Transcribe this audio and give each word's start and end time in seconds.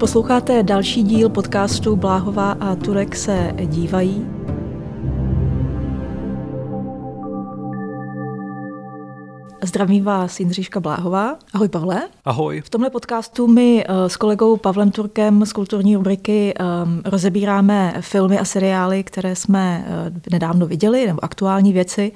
Posloucháte 0.00 0.62
další 0.62 1.02
díl 1.02 1.28
podcastu 1.28 1.96
Bláhová 1.96 2.52
a 2.52 2.76
Turek 2.76 3.16
se 3.16 3.52
dívají. 3.66 4.26
Zdravím 9.62 10.04
vás 10.04 10.40
Jindřiška 10.40 10.80
Bláhová. 10.80 11.38
Ahoj 11.54 11.68
Pavle. 11.68 12.02
Ahoj. 12.24 12.60
V 12.60 12.70
tomhle 12.70 12.90
podcastu 12.90 13.46
my 13.46 13.84
eh, 13.88 14.08
s 14.08 14.16
kolegou 14.16 14.56
Pavlem 14.56 14.90
Turkem 14.90 15.46
z 15.46 15.52
kulturní 15.52 15.96
rubriky 15.96 16.54
um, 16.54 17.02
rozebíráme 17.04 17.94
filmy 18.00 18.38
a 18.38 18.44
seriály, 18.44 19.04
které 19.04 19.36
jsme 19.36 19.84
uh, 19.86 20.16
nedávno 20.32 20.66
viděli, 20.66 21.06
nebo 21.06 21.24
aktuální 21.24 21.72
věci 21.72 22.12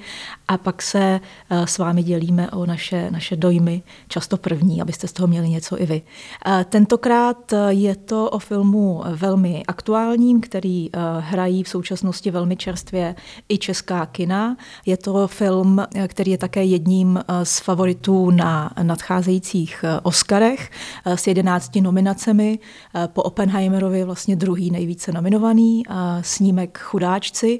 a 0.47 0.57
pak 0.57 0.81
se 0.81 1.19
uh, 1.51 1.65
s 1.65 1.77
vámi 1.77 2.03
dělíme 2.03 2.51
o 2.51 2.65
naše, 2.65 3.11
naše 3.11 3.35
dojmy, 3.35 3.83
často 4.07 4.37
první, 4.37 4.81
abyste 4.81 5.07
z 5.07 5.13
toho 5.13 5.27
měli 5.27 5.49
něco 5.49 5.81
i 5.81 5.85
vy. 5.85 6.01
Uh, 6.47 6.63
tentokrát 6.63 7.53
je 7.69 7.95
to 7.95 8.29
o 8.29 8.39
filmu 8.39 9.03
velmi 9.07 9.63
aktuálním, 9.67 10.41
který 10.41 10.89
hrají 11.19 11.63
v 11.63 11.69
současnosti 11.69 12.31
velmi 12.31 12.57
čerstvě 12.57 13.15
i 13.49 13.57
česká 13.57 14.05
kina. 14.05 14.57
Je 14.85 14.97
to 14.97 15.27
film, 15.27 15.85
který 16.07 16.31
je 16.31 16.37
také 16.37 16.63
jedním 16.63 17.19
z 17.43 17.59
favoritů 17.59 18.31
na 18.31 18.71
nadcházejících 18.83 19.85
Oscarech 20.03 20.71
s 21.05 21.27
jedenácti 21.27 21.81
nominacemi. 21.81 22.59
Po 23.07 23.23
Oppenheimerovi 23.23 24.03
vlastně 24.03 24.35
druhý 24.35 24.71
nejvíce 24.71 25.11
nominovaný, 25.11 25.83
snímek 26.21 26.79
Chudáčci. 26.79 27.57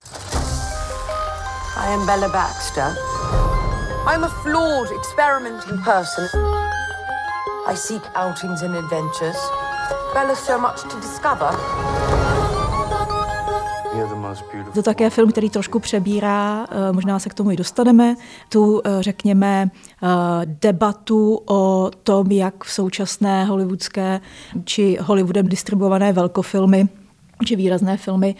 I 1.77 1.87
am 1.93 2.05
Bella 2.05 2.29
Baxter. 2.29 2.95
I'm 4.07 4.23
a 4.23 4.29
flawed, 4.29 4.91
experimenting 4.91 5.77
person. 5.79 6.29
I 7.67 7.75
seek 7.75 8.01
outings 8.15 8.61
and 8.61 8.75
adventures. 8.75 9.35
Bella 10.13 10.35
so 10.35 10.57
much 10.57 10.81
to 10.83 10.99
discover. 10.99 11.51
To 14.73 14.83
také 14.83 15.09
film, 15.09 15.31
který 15.31 15.49
trošku 15.49 15.79
přebírá, 15.79 16.67
eh, 16.71 16.91
možná 16.91 17.19
se 17.19 17.29
k 17.29 17.33
tomu 17.33 17.51
i 17.51 17.55
dostaneme, 17.55 18.15
tu, 18.49 18.81
eh, 18.85 18.97
řekněme, 18.99 19.69
eh, 19.71 20.07
debatu 20.45 21.39
o 21.45 21.91
tom, 22.03 22.31
jak 22.31 22.63
v 22.63 22.71
současné 22.71 23.45
hollywoodské 23.45 24.21
či 24.63 24.97
Hollywoodem 25.01 25.47
distribuované 25.47 26.13
velkofilmy 26.13 26.87
či 27.45 27.55
výrazné 27.55 27.97
filmy 27.97 28.35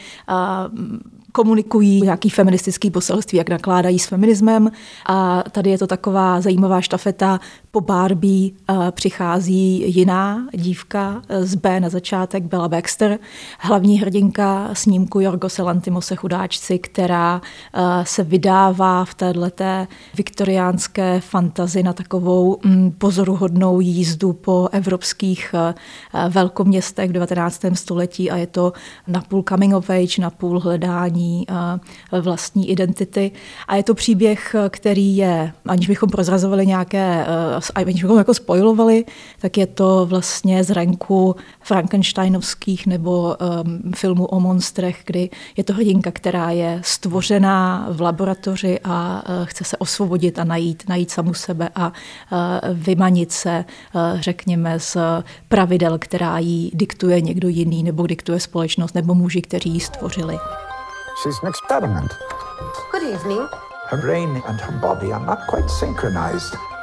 komunikují 1.36 2.02
nějaký 2.02 2.30
feministický 2.30 2.92
poselství, 2.92 3.38
jak 3.38 3.50
nakládají 3.50 4.00
s 4.00 4.06
feminismem. 4.06 4.72
A 5.06 5.44
tady 5.52 5.70
je 5.70 5.78
to 5.78 5.88
taková 5.88 6.42
zajímavá 6.42 6.82
štafeta. 6.82 7.40
Po 7.76 7.82
Barbie 7.82 8.52
přichází 8.92 9.96
jiná 9.96 10.48
dívka 10.54 11.22
z 11.40 11.56
B 11.56 11.80
na 11.80 11.90
začátek, 11.90 12.44
Bella 12.44 12.68
Baxter, 12.68 13.20
hlavní 13.60 14.00
hrdinka 14.00 14.70
snímku 14.74 15.20
Jorgose 15.20 15.64
Lantimose 15.64 16.16
chudáčci, 16.16 16.80
která 16.80 17.42
se 18.04 18.24
vydává 18.24 19.06
v 19.06 19.14
této 19.14 19.52
viktoriánské 20.18 21.20
fantazi 21.20 21.84
na 21.84 21.94
takovou 21.94 22.58
mm, 22.64 22.92
pozoruhodnou 22.92 23.80
jízdu 23.80 24.34
po 24.34 24.70
evropských 24.72 25.56
velkoměstech 26.30 27.10
v 27.10 27.14
19. 27.14 27.66
století 27.74 28.32
a 28.32 28.38
je 28.38 28.48
to 28.48 28.74
napůl 29.08 29.44
coming 29.50 29.76
of 29.76 29.90
age, 29.90 30.22
napůl 30.22 30.60
hledání 30.60 31.48
vlastní 32.22 32.70
identity. 32.70 33.32
A 33.68 33.76
je 33.76 33.84
to 33.84 33.94
příběh, 33.94 34.56
který 34.70 35.18
je, 35.18 35.54
aniž 35.66 35.88
bychom 35.88 36.10
prozrazovali 36.10 36.68
nějaké, 36.68 37.26
aniž 37.76 38.02
bychom 38.02 38.18
jako 38.18 38.34
spojilovali, 38.34 39.06
tak 39.40 39.58
je 39.58 39.68
to 39.68 40.06
vlastně 40.06 40.64
z 40.64 40.70
renku 40.70 41.36
Frankensteinovských 41.62 42.88
nebo 42.88 43.36
um, 43.64 43.94
filmu 43.96 44.26
o 44.26 44.40
monstrech, 44.40 45.02
kdy 45.06 45.30
je 45.58 45.64
to 45.64 45.74
hrdinka, 45.74 46.12
která 46.12 46.52
je 46.52 46.82
stvořená 46.84 47.88
v 47.92 48.02
laboratoři 48.02 48.80
a 48.84 49.24
uh, 49.30 49.46
chce 49.46 49.64
se 49.64 49.78
osvobodit 49.78 50.40
a 50.40 50.44
najít, 50.44 50.84
najít 50.90 51.12
samu 51.12 51.34
sebe 51.34 51.70
a 51.76 51.88
uh, 51.88 52.40
vymanit 52.74 53.32
se, 53.32 53.66
uh, 53.94 54.20
řekněme, 54.20 54.80
z 54.80 54.98
pravidel, 55.50 55.98
která 56.00 56.40
jí 56.40 56.72
diktuje 56.74 57.22
někdo 57.22 57.48
jiný 57.48 57.84
nebo 57.84 58.08
diktuje 58.08 58.40
společnost 58.40 58.96
nebo 58.96 59.16
muži, 59.16 59.42
kteří 59.42 59.70
ji 59.70 59.80
stvořili. 59.80 60.38
She's 61.24 61.40
an 61.44 61.50
experiment. 61.50 62.12
Good 62.92 63.04
evening. 63.04 63.48
Her 63.90 64.02
brain 64.02 64.42
and 64.48 64.60
her 64.62 64.74
body 64.82 65.14
are 65.14 65.26
not 65.26 65.40
quite 65.48 65.70
synchronized. 65.70 66.75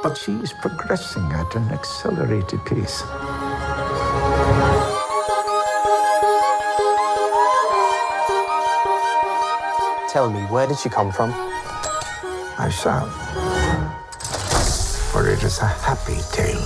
But 0.00 0.16
she 0.16 0.32
is 0.34 0.52
progressing 0.52 1.24
at 1.32 1.56
an 1.56 1.70
accelerated 1.70 2.64
pace. 2.64 3.02
Tell 10.08 10.30
me, 10.30 10.42
where 10.42 10.68
did 10.68 10.78
she 10.78 10.88
come 10.88 11.10
from? 11.10 11.32
I 12.58 12.70
shall. 12.70 13.06
For 15.10 15.28
it 15.28 15.42
is 15.42 15.58
a 15.58 15.66
happy 15.66 16.20
tale. 16.30 16.64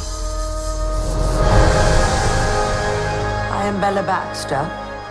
I 3.51 3.65
am 3.65 3.81
Bella 3.81 4.03
Baxter, 4.03 4.67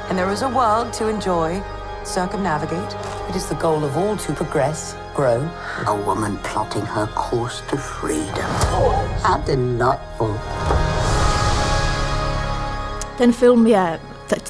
and 0.09 0.17
there 0.17 0.29
is 0.29 0.43
a 0.43 0.49
world 0.49 0.93
to 0.93 1.07
enjoy, 1.07 1.63
circumnavigate. 2.03 2.95
It 3.29 3.35
is 3.35 3.47
the 3.47 3.55
goal 3.55 3.83
of 3.83 3.97
all 3.97 4.15
to 4.15 4.33
progress, 4.33 4.95
grow. 5.15 5.41
A 5.85 5.93
woman 6.05 6.37
plotting 6.37 6.85
her 6.85 7.07
course 7.07 7.63
to 7.69 7.77
freedom. 7.77 8.51
How 9.23 9.37
delightful. 9.45 10.39
Ten 13.17 13.33
film 13.33 13.67
je 13.67 13.99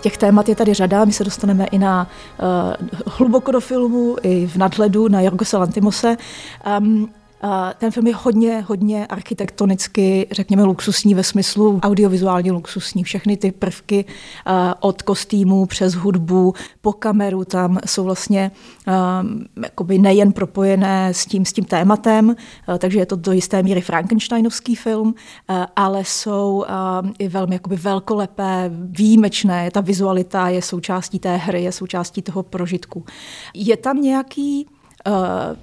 těch 0.01 0.17
témat 0.17 0.49
je 0.49 0.55
tady 0.55 0.73
řada, 0.73 1.05
my 1.05 1.13
se 1.13 1.23
dostaneme 1.23 1.65
i 1.65 1.77
na 1.77 2.07
uh, 2.41 2.87
hluboko 3.07 3.51
do 3.51 3.59
filmu, 3.59 4.15
i 4.21 4.47
v 4.47 4.55
nadhledu 4.55 5.07
na 5.07 5.21
Jorgose 5.21 5.57
Lantimose. 5.57 6.17
Um, 6.79 7.09
ten 7.77 7.91
film 7.91 8.07
je 8.07 8.15
hodně, 8.15 8.65
hodně 8.67 9.07
architektonicky, 9.07 10.27
řekněme, 10.31 10.63
luxusní 10.63 11.13
ve 11.13 11.23
smyslu 11.23 11.79
audiovizuálně 11.83 12.51
luxusní. 12.51 13.03
Všechny 13.03 13.37
ty 13.37 13.51
prvky 13.51 14.05
od 14.79 15.01
kostýmu 15.01 15.65
přes 15.65 15.93
hudbu 15.93 16.53
po 16.81 16.93
kameru 16.93 17.45
tam 17.45 17.79
jsou 17.85 18.03
vlastně 18.03 18.51
jakoby 19.63 19.99
nejen 19.99 20.31
propojené 20.31 21.13
s 21.13 21.25
tím, 21.25 21.45
s 21.45 21.53
tím 21.53 21.65
tématem, 21.65 22.35
takže 22.77 22.99
je 22.99 23.05
to 23.05 23.15
do 23.15 23.31
jisté 23.31 23.63
míry 23.63 23.81
Frankensteinovský 23.81 24.75
film, 24.75 25.15
ale 25.75 26.05
jsou 26.05 26.65
i 27.19 27.27
velmi 27.27 27.55
jakoby 27.55 27.75
velkolepé, 27.75 28.71
výjimečné. 28.73 29.71
Ta 29.71 29.81
vizualita 29.81 30.49
je 30.49 30.61
součástí 30.61 31.19
té 31.19 31.37
hry, 31.37 31.63
je 31.63 31.71
součástí 31.71 32.21
toho 32.21 32.43
prožitku. 32.43 33.05
Je 33.53 33.77
tam 33.77 34.01
nějaký 34.01 34.67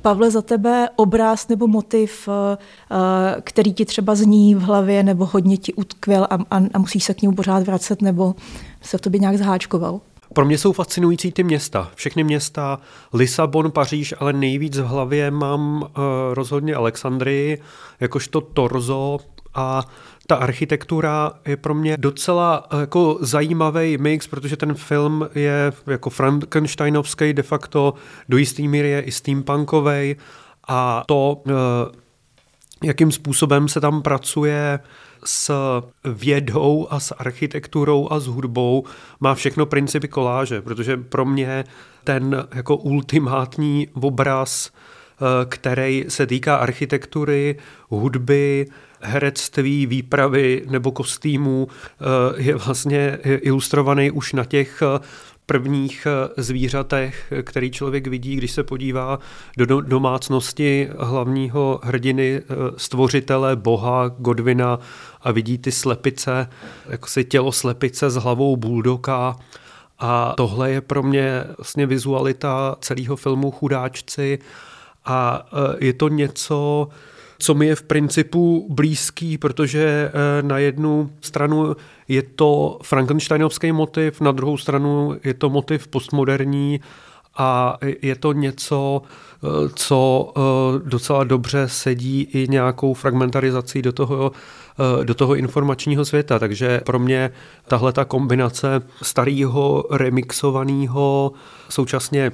Pavle, 0.03 0.31
za 0.31 0.43
tebe 0.43 0.89
obraz 0.97 1.49
nebo 1.49 1.67
motiv, 1.67 2.29
eh, 2.29 3.41
který 3.41 3.73
ti 3.73 3.85
třeba 3.85 4.15
zní 4.15 4.55
v 4.55 4.61
hlavě 4.61 5.03
nebo 5.03 5.27
hodně 5.27 5.57
ti 5.57 5.75
utkvěl 5.75 6.27
a, 6.31 6.35
a, 6.51 6.61
a 6.75 6.79
musíš 6.79 7.05
se 7.05 7.15
k 7.15 7.23
němu 7.23 7.35
pořád 7.35 7.63
vracet 7.63 8.03
nebo 8.03 8.35
se 8.83 8.99
v 8.99 9.01
tobě 9.01 9.21
nějak 9.21 9.37
zháčkoval? 9.37 10.01
Pro 10.35 10.45
mě 10.45 10.59
jsou 10.59 10.73
fascinující 10.73 11.33
ty 11.33 11.43
města. 11.43 11.91
Všechny 11.95 12.25
města, 12.25 12.79
Lisabon, 13.13 13.71
Paříž, 13.71 14.15
ale 14.19 14.33
nejvíc 14.33 14.79
v 14.79 14.87
hlavě 14.87 15.31
mám 15.31 15.83
uh, 15.83 15.89
rozhodně 16.33 16.75
Alexandrii, 16.75 17.63
jakožto 18.01 18.41
torzo 18.41 19.19
a 19.55 19.85
ta 20.31 20.37
architektura 20.37 21.33
je 21.47 21.57
pro 21.57 21.75
mě 21.75 21.97
docela 21.97 22.67
eh, 22.73 22.81
jako 22.81 23.19
zajímavý 23.21 23.99
mix, 23.99 24.27
protože 24.27 24.57
ten 24.57 24.75
film 24.75 25.29
je 25.35 25.73
jako 25.87 26.11
Frankensteinovský 26.11 27.33
de 27.33 27.43
facto, 27.43 27.95
do 28.29 28.37
jisté 28.37 28.63
míry 28.63 28.89
je 28.89 29.01
i 29.01 29.13
steampunkový 29.13 30.17
a 30.69 31.05
to, 31.07 31.43
eh, 31.49 31.53
jakým 32.85 33.13
způsobem 33.13 33.69
se 33.69 33.81
tam 33.81 34.03
pracuje 34.03 34.79
s 35.25 35.53
vědou 36.05 36.87
a 36.91 37.01
s 37.01 37.15
architekturou 37.15 38.09
a 38.11 38.21
s 38.21 38.27
hudbou 38.27 38.85
má 39.21 39.35
všechno 39.35 39.67
principy 39.67 40.09
koláže, 40.09 40.63
protože 40.63 40.97
pro 40.97 41.25
mě 41.25 41.65
ten 42.05 42.49
jako 42.55 42.77
ultimátní 42.77 43.89
obraz, 44.01 44.71
eh, 44.71 45.47
který 45.49 46.05
se 46.09 46.27
týká 46.27 46.57
architektury, 46.57 47.57
hudby, 47.89 48.67
herectví, 49.01 49.87
výpravy 49.87 50.63
nebo 50.71 50.93
kostýmů 50.93 51.69
eh, 51.71 52.43
je 52.43 52.55
vlastně 52.55 53.19
ilustrovaný 53.25 54.11
už 54.11 54.33
na 54.33 54.45
těch 54.45 54.83
eh, 54.83 55.01
prvních 55.47 56.07
eh, 56.07 56.43
zvířatech, 56.43 57.33
který 57.43 57.71
člověk 57.71 58.07
vidí, 58.07 58.37
když 58.37 58.53
se 58.53 58.63
podívá 58.63 59.19
do 59.57 59.81
domácnosti 59.81 60.89
hlavního 60.99 61.81
hrdiny, 61.83 62.43
stvořitele, 62.77 63.57
boha, 63.57 64.09
Godvina 64.19 64.79
a 65.23 65.33
vidí 65.33 65.59
ty 65.59 65.73
slepice, 65.73 66.49
jako 66.89 67.07
si 67.07 67.25
tělo 67.25 67.53
slepice 67.53 68.11
s 68.11 68.17
hlavou 68.17 68.57
buldoka. 68.57 69.37
A 69.99 70.35
tohle 70.37 70.71
je 70.71 70.81
pro 70.81 71.03
mě 71.03 71.45
vlastně 71.59 71.87
vizualita 71.87 72.77
celého 72.81 73.17
filmu 73.17 73.51
Chudáčci 73.51 74.39
a 75.05 75.47
je 75.79 75.93
to 75.93 76.09
něco, 76.09 76.89
co 77.39 77.55
mi 77.55 77.67
je 77.67 77.75
v 77.75 77.83
principu 77.83 78.67
blízký, 78.71 79.39
protože 79.39 80.11
eh, 80.13 80.43
na 80.43 80.59
jednu 80.59 81.11
stranu 81.21 81.77
je 82.09 82.23
to 82.23 82.79
Frankensteinovský 82.83 83.73
motiv, 83.73 84.21
na 84.21 84.33
druhou 84.33 84.57
stranu 84.57 85.17
je 85.25 85.35
to 85.35 85.51
motiv 85.51 85.89
postmoderní 85.89 86.81
a 87.37 87.79
je 88.03 88.17
to 88.17 88.33
něco, 88.33 89.03
eh, 89.03 89.49
co 89.75 90.33
eh, 90.37 90.41
docela 90.89 91.25
dobře 91.25 91.69
sedí 91.69 92.23
i 92.23 92.49
nějakou 92.49 92.95
fragmentarizací 92.95 93.83
do 93.83 93.93
toho, 93.93 94.33
do 95.05 95.15
toho 95.15 95.35
informačního 95.35 96.05
světa. 96.05 96.39
Takže 96.39 96.81
pro 96.87 96.99
mě 96.99 97.31
tahle 97.69 97.93
ta 97.93 98.05
kombinace 98.05 98.83
starého, 99.03 99.85
remixovaného, 99.91 101.33
současně 101.69 102.33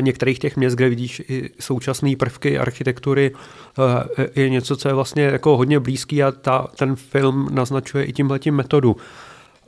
některých 0.00 0.38
těch 0.38 0.56
měst, 0.56 0.74
kde 0.74 0.88
vidíš 0.88 1.22
i 1.28 1.50
současné 1.60 2.16
prvky 2.16 2.58
architektury, 2.58 3.32
je 4.36 4.50
něco, 4.50 4.76
co 4.76 4.88
je 4.88 4.94
vlastně 4.94 5.22
jako 5.22 5.56
hodně 5.56 5.80
blízký 5.80 6.22
a 6.22 6.32
ta, 6.32 6.66
ten 6.76 6.96
film 6.96 7.48
naznačuje 7.50 8.04
i 8.04 8.12
tímhletím 8.12 8.54
metodu. 8.54 8.96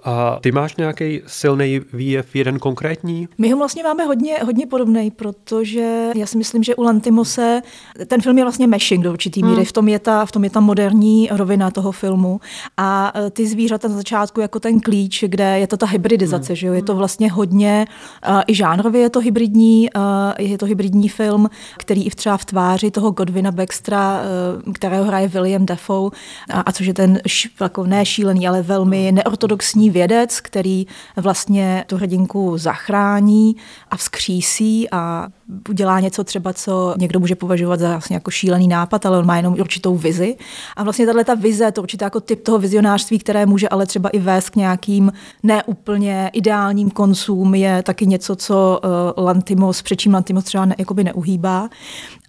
A 0.04 0.38
ty 0.40 0.52
máš 0.52 0.76
nějaký 0.76 1.22
silný 1.26 1.80
výjev, 1.92 2.36
jeden 2.36 2.58
konkrétní? 2.58 3.28
My 3.38 3.50
ho 3.50 3.58
vlastně 3.58 3.82
máme 3.82 4.04
hodně, 4.04 4.38
hodně 4.44 4.66
podobný, 4.66 5.10
protože 5.10 6.10
já 6.16 6.26
si 6.26 6.38
myslím, 6.38 6.62
že 6.62 6.74
u 6.74 6.82
Lantimose 6.82 7.62
ten 8.06 8.20
film 8.20 8.38
je 8.38 8.44
vlastně 8.44 8.66
meshing 8.66 9.04
do 9.04 9.12
určitý 9.12 9.42
míry. 9.42 9.56
Hmm. 9.56 9.64
V, 9.64 9.72
tom 9.72 9.88
je 9.88 9.98
ta, 9.98 10.26
v 10.26 10.32
tom 10.32 10.44
je 10.44 10.50
ta 10.50 10.60
moderní 10.60 11.28
rovina 11.32 11.70
toho 11.70 11.92
filmu. 11.92 12.40
A 12.76 13.12
e, 13.14 13.30
ty 13.30 13.46
zvířata 13.46 13.88
na 13.88 13.94
začátku 13.94 14.40
jako 14.40 14.60
ten 14.60 14.80
klíč, 14.80 15.24
kde 15.28 15.58
je 15.58 15.66
to 15.66 15.76
ta 15.76 15.86
hybridizace, 15.86 16.52
hmm. 16.52 16.56
že 16.56 16.66
jo? 16.66 16.72
Je 16.72 16.82
to 16.82 16.96
vlastně 16.96 17.32
hodně, 17.32 17.86
uh, 18.28 18.40
i 18.46 18.54
žánrově 18.54 19.00
je 19.00 19.10
to 19.10 19.20
hybridní, 19.20 19.88
uh, 19.96 20.02
je 20.38 20.58
to 20.58 20.66
hybridní 20.66 21.08
film, 21.08 21.50
který 21.78 22.06
i 22.06 22.10
třeba 22.10 22.36
v 22.36 22.44
tváři 22.44 22.90
toho 22.90 23.10
Godwina 23.10 23.50
Baxtra, 23.50 24.20
uh, 24.66 24.72
kterého 24.72 25.04
hraje 25.04 25.28
William 25.28 25.66
Dafoe, 25.66 26.10
a, 26.50 26.60
a 26.60 26.72
což 26.72 26.86
je 26.86 26.94
ten 26.94 27.20
š, 27.26 27.48
jako 27.60 27.86
ne 27.86 28.06
šílený, 28.06 28.48
ale 28.48 28.62
velmi 28.62 29.12
neortodoxní 29.12 29.89
vědec, 29.90 30.40
který 30.40 30.86
vlastně 31.16 31.84
tu 31.86 31.96
hrdinku 31.96 32.58
zachrání 32.58 33.56
a 33.90 33.96
vzkřísí 33.96 34.90
a 34.90 35.28
udělá 35.68 36.00
něco 36.00 36.24
třeba, 36.24 36.52
co 36.52 36.94
někdo 36.98 37.20
může 37.20 37.34
považovat 37.34 37.80
za 37.80 37.90
vlastně 37.90 38.16
jako 38.16 38.30
šílený 38.30 38.68
nápad, 38.68 39.06
ale 39.06 39.18
on 39.18 39.26
má 39.26 39.36
jenom 39.36 39.56
určitou 39.60 39.96
vizi. 39.96 40.36
A 40.76 40.82
vlastně 40.82 41.06
tahle 41.06 41.24
ta 41.24 41.34
vize, 41.34 41.72
to 41.72 41.82
určitě 41.82 42.04
jako 42.04 42.20
typ 42.20 42.42
toho 42.42 42.58
vizionářství, 42.58 43.18
které 43.18 43.46
může 43.46 43.68
ale 43.68 43.86
třeba 43.86 44.08
i 44.08 44.18
vést 44.18 44.50
k 44.50 44.56
nějakým 44.56 45.12
neúplně 45.42 46.30
ideálním 46.32 46.90
koncům, 46.90 47.54
je 47.54 47.82
taky 47.82 48.06
něco, 48.06 48.36
co 48.36 48.80
uh, 49.16 49.24
Lantimos, 49.24 49.82
přečím 49.82 50.14
Lantimos 50.14 50.44
třeba 50.44 50.64
ne, 50.64 50.74
jakoby 50.78 51.04
neuhýbá. 51.04 51.68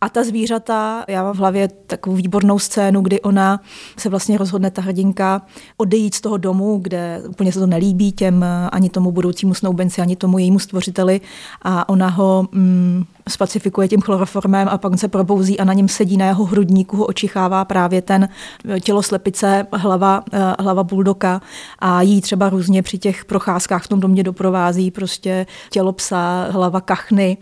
A 0.04 0.10
ta 0.10 0.24
zvířata, 0.24 1.06
já 1.08 1.24
mám 1.24 1.34
v 1.34 1.38
hlavě 1.38 1.68
takovou 1.68 2.16
výbornou 2.16 2.60
scénu, 2.60 3.02
kdy 3.02 3.22
ona 3.22 3.62
se 3.98 4.10
vlastně 4.10 4.38
rozhodne, 4.38 4.72
ta 4.72 4.82
hrdinka, 4.82 5.42
odejít 5.78 6.16
z 6.16 6.22
toho 6.22 6.38
domu, 6.38 6.80
kde 6.82 7.22
úplně 7.28 7.52
se 7.52 7.60
to 7.60 7.68
nelíbí 7.68 8.12
těm 8.12 8.46
ani 8.72 8.90
tomu 8.90 9.12
budoucímu 9.12 9.54
snoubenci, 9.54 10.02
ani 10.02 10.16
tomu 10.16 10.38
jejímu 10.38 10.60
stvořiteli 10.60 11.22
a 11.62 11.90
ona 11.90 12.08
ho 12.08 12.48
mm, 12.52 13.04
spacifikuje 13.30 13.88
tím 13.88 14.02
chloroformem 14.02 14.68
a 14.72 14.78
pak 14.78 15.00
se 15.00 15.08
probouzí 15.08 15.60
a 15.60 15.64
na 15.64 15.74
něm 15.74 15.88
sedí 15.88 16.18
na 16.18 16.26
jeho 16.26 16.46
hrudníku, 16.46 16.98
ho 16.98 17.06
očichává 17.06 17.66
právě 17.66 18.02
ten 18.02 18.30
tělo 18.82 19.04
slepice, 19.04 19.68
hlava, 19.74 20.24
eh, 20.34 20.40
hlava 20.60 20.84
buldoka 20.84 21.42
a 21.80 22.02
jí 22.02 22.22
třeba 22.22 22.50
různě 22.50 22.84
při 22.84 22.98
těch 22.98 23.26
procházkách 23.26 23.84
v 23.84 23.88
tom 23.88 24.00
domě 24.00 24.24
doprovází 24.24 24.92
prostě 24.92 25.46
tělo 25.70 25.94
psa, 25.94 26.48
hlava 26.52 26.82
kachny. 26.82 27.38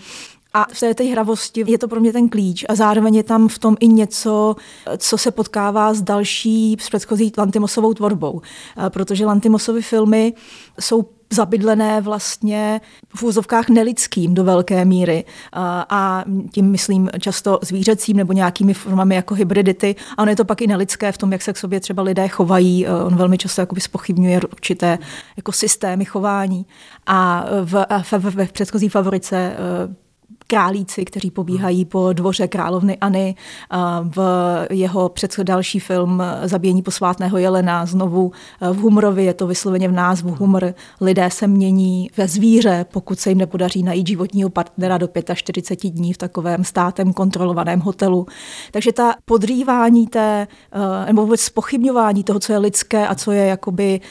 A 0.54 0.66
v 0.74 0.80
té, 0.80 0.94
té 0.94 1.04
hravosti 1.04 1.63
je 1.68 1.78
to 1.78 1.88
pro 1.88 2.00
mě 2.00 2.13
ten 2.13 2.30
klíč 2.30 2.66
a 2.69 2.75
zároveň 2.75 3.16
je 3.16 3.24
tam 3.24 3.48
v 3.48 3.60
tom 3.60 3.78
i 3.80 3.88
něco, 3.88 4.56
co 4.98 5.18
se 5.18 5.31
potkává 5.31 5.94
s 5.94 6.01
další, 6.01 6.78
s 6.80 6.90
předchozí 6.90 7.31
Lantimosovou 7.38 7.94
tvorbou. 7.94 8.42
Protože 8.90 9.25
Lantimosovy 9.25 9.81
filmy 9.81 10.34
jsou 10.80 11.06
zabydlené 11.34 12.01
vlastně 12.01 12.81
v 13.16 13.24
úzovkách 13.24 13.69
nelidským 13.69 14.34
do 14.34 14.44
velké 14.44 14.86
míry. 14.86 15.25
A 15.90 16.24
tím 16.52 16.72
myslím 16.72 17.10
často 17.19 17.60
zvířecím 17.62 18.18
nebo 18.18 18.34
nějakými 18.34 18.74
formami 18.74 19.16
jako 19.16 19.34
hybridity. 19.36 19.95
A 20.18 20.22
ono 20.22 20.31
je 20.31 20.36
to 20.36 20.45
pak 20.45 20.62
i 20.62 20.68
nelidské 20.68 21.12
v 21.12 21.18
tom, 21.18 21.31
jak 21.31 21.42
se 21.42 21.54
k 21.54 21.57
sobě 21.57 21.80
třeba 21.80 22.04
lidé 22.04 22.28
chovají. 22.28 22.88
On 22.88 23.16
velmi 23.16 23.38
často 23.38 23.62
jakoby 23.62 23.81
spochybňuje 23.81 24.42
určité 24.52 24.98
jako 25.38 25.52
systémy 25.52 26.06
chování. 26.06 26.66
A 27.06 27.45
v, 27.63 27.86
v, 28.04 28.12
v, 28.12 28.45
v 28.45 28.52
předchozí 28.52 28.90
favorice 28.90 29.56
králíci, 30.50 31.06
kteří 31.06 31.31
pobíhají 31.31 31.86
po 31.86 32.13
dvoře 32.13 32.48
královnyAny. 32.48 33.36
V 34.04 34.19
jeho 34.69 35.10
před 35.10 35.40
další 35.40 35.80
film 35.80 36.24
Zabíjení 36.44 36.81
posvátného 36.81 37.38
jelena 37.38 37.86
znovu 37.86 38.31
v 38.62 38.78
Humrovi, 38.78 39.25
je 39.25 39.34
to 39.34 39.48
vysloveně 39.48 39.88
v 39.88 39.92
názvu 39.92 40.36
Humor. 40.40 40.74
Lidé 41.01 41.30
se 41.31 41.48
mění 41.48 42.10
ve 42.18 42.28
zvíře, 42.28 42.86
pokud 42.92 43.19
se 43.19 43.30
jim 43.30 43.38
nepodaří 43.38 43.84
najít 43.84 44.07
životního 44.07 44.50
partnera 44.50 44.98
do 44.98 45.10
45 45.36 45.90
dní 45.90 46.13
v 46.13 46.18
takovém 46.18 46.63
státem 46.63 47.13
kontrolovaném 47.13 47.80
hotelu. 47.80 48.25
Takže 48.72 48.92
ta 48.92 49.16
podrývání 49.25 50.07
té, 50.07 50.48
nebo 51.06 51.22
vůbec 51.22 51.42
spochybňování 51.42 52.24
toho, 52.24 52.40
co 52.40 52.54
je 52.54 52.57
lidské 52.57 53.07
a 53.07 53.16
co 53.16 53.31
je 53.31 53.45
jakoby 53.45 54.02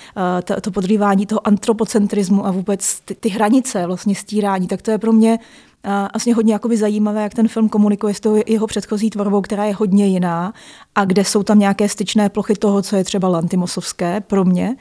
to, 0.45 0.61
to 0.61 0.71
podrývání 0.71 1.27
toho 1.27 1.47
antropocentrismu 1.47 2.47
a 2.47 2.51
vůbec 2.51 3.01
ty, 3.05 3.15
ty 3.15 3.29
hranice 3.29 3.87
vlastně 3.87 4.15
stírání, 4.15 4.67
tak 4.67 4.83
to 4.83 4.91
je 4.91 4.99
pro 4.99 5.13
mě 5.13 5.39
a 5.85 6.09
vlastně 6.15 6.35
hodně 6.35 6.53
jakoby 6.53 6.77
zajímavé, 6.77 7.23
jak 7.23 7.35
ten 7.35 7.49
film 7.49 7.69
komunikuje 7.69 8.15
s 8.15 8.21
tou 8.21 8.43
jeho 8.47 8.67
předchozí 8.67 9.11
tvorbou, 9.11 9.41
která 9.41 9.65
je 9.65 9.75
hodně 9.75 10.07
jiná 10.07 10.53
a 10.95 11.05
kde 11.05 11.25
jsou 11.25 11.43
tam 11.43 11.59
nějaké 11.59 11.89
styčné 11.89 12.29
plochy 12.29 12.55
toho, 12.55 12.83
co 12.83 12.97
je 12.97 13.05
třeba 13.05 13.29
lantimosovské 13.29 14.21
pro 14.21 14.45
mě. 14.45 14.77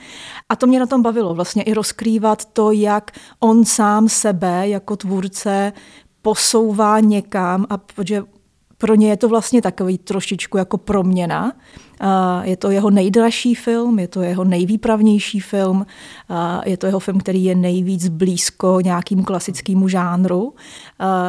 A 0.49 0.55
to 0.55 0.67
mě 0.67 0.79
na 0.79 0.85
tom 0.85 1.01
bavilo, 1.01 1.35
vlastně 1.35 1.63
i 1.63 1.73
rozkrývat 1.73 2.45
to, 2.45 2.71
jak 2.71 3.11
on 3.39 3.65
sám 3.65 4.09
sebe 4.09 4.69
jako 4.69 4.95
tvůrce 4.95 5.73
posouvá 6.21 6.99
někam 6.99 7.65
a 7.69 7.77
protože 7.77 8.23
pro 8.77 8.95
ně 8.95 9.09
je 9.09 9.17
to 9.17 9.29
vlastně 9.29 9.61
takový 9.61 9.97
trošičku 9.97 10.57
jako 10.57 10.77
proměna. 10.77 11.53
Je 12.41 12.57
to 12.57 12.71
jeho 12.71 12.89
nejdražší 12.89 13.55
film, 13.55 13.99
je 13.99 14.07
to 14.07 14.21
jeho 14.21 14.43
nejvýpravnější 14.43 15.39
film, 15.39 15.85
je 16.65 16.77
to 16.77 16.85
jeho 16.85 16.99
film, 16.99 17.19
který 17.19 17.43
je 17.43 17.55
nejvíc 17.55 18.07
blízko 18.07 18.81
nějakým 18.81 19.23
klasickému 19.23 19.87
žánru. 19.87 20.53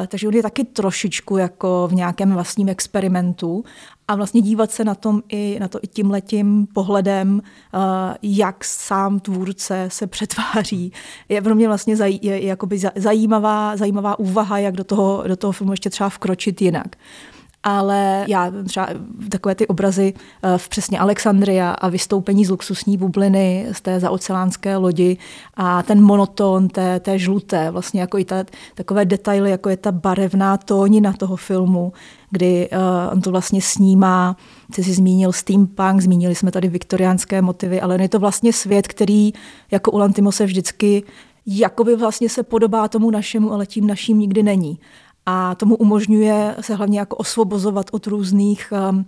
Takže 0.08 0.28
on 0.28 0.34
je 0.34 0.42
taky 0.42 0.64
trošičku 0.64 1.36
jako 1.36 1.88
v 1.90 1.94
nějakém 1.94 2.32
vlastním 2.32 2.68
experimentu 2.68 3.64
a 4.08 4.16
vlastně 4.16 4.40
dívat 4.40 4.70
se 4.70 4.84
na, 4.84 4.94
tom 4.94 5.22
i, 5.28 5.58
na 5.60 5.68
to 5.68 5.78
i 5.82 5.86
tím 5.86 6.10
letím 6.10 6.66
pohledem, 6.72 7.42
jak 8.22 8.64
sám 8.64 9.20
tvůrce 9.20 9.88
se 9.88 10.06
přetváří, 10.06 10.92
je 11.28 11.42
pro 11.42 11.54
mě 11.54 11.66
vlastně 11.66 11.96
zaj, 11.96 12.18
je, 12.22 12.56
zajímavá, 12.96 13.76
zajímavá 13.76 14.18
úvaha, 14.18 14.58
jak 14.58 14.76
do 14.76 14.84
toho, 14.84 15.24
do 15.26 15.36
toho 15.36 15.52
filmu 15.52 15.72
ještě 15.72 15.90
třeba 15.90 16.08
vkročit 16.08 16.62
jinak 16.62 16.96
ale 17.62 18.24
já 18.28 18.52
třeba 18.66 18.88
takové 19.28 19.54
ty 19.54 19.66
obrazy 19.66 20.14
eh, 20.42 20.58
v 20.58 20.68
přesně 20.68 20.98
Alexandria 20.98 21.70
a 21.70 21.88
vystoupení 21.88 22.44
z 22.44 22.50
luxusní 22.50 22.96
bubliny 22.96 23.66
z 23.72 23.80
té 23.80 24.00
zaocelánské 24.00 24.76
lodi 24.76 25.16
a 25.54 25.82
ten 25.82 26.02
monoton 26.02 26.68
té, 26.68 27.00
té 27.00 27.18
žluté, 27.18 27.70
vlastně 27.70 28.00
jako 28.00 28.18
i 28.18 28.24
ta, 28.24 28.44
takové 28.74 29.04
detaily, 29.04 29.50
jako 29.50 29.68
je 29.68 29.76
ta 29.76 29.92
barevná 29.92 30.56
tónina 30.56 31.12
toho 31.12 31.36
filmu, 31.36 31.92
kdy 32.30 32.68
uh, 32.72 33.12
on 33.12 33.20
to 33.20 33.30
vlastně 33.30 33.62
snímá, 33.62 34.36
ty 34.74 34.84
si 34.84 34.94
zmínil 34.94 35.32
steampunk, 35.32 36.00
zmínili 36.00 36.34
jsme 36.34 36.50
tady 36.50 36.68
viktoriánské 36.68 37.42
motivy, 37.42 37.80
ale 37.80 38.02
je 38.02 38.08
to 38.08 38.18
vlastně 38.18 38.52
svět, 38.52 38.88
který 38.88 39.32
jako 39.70 39.90
u 39.90 39.98
Lantimose 39.98 40.44
vždycky 40.44 41.02
jakoby 41.46 41.96
vlastně 41.96 42.28
se 42.28 42.42
podobá 42.42 42.88
tomu 42.88 43.10
našemu, 43.10 43.52
ale 43.52 43.66
tím 43.66 43.86
naším 43.86 44.18
nikdy 44.18 44.42
není 44.42 44.78
a 45.30 45.54
tomu 45.54 45.76
umožňuje 45.76 46.54
se 46.60 46.74
hlavně 46.74 46.98
jako 46.98 47.16
osvobozovat 47.16 47.86
od 47.92 48.06
různých, 48.06 48.72
um, 48.90 49.04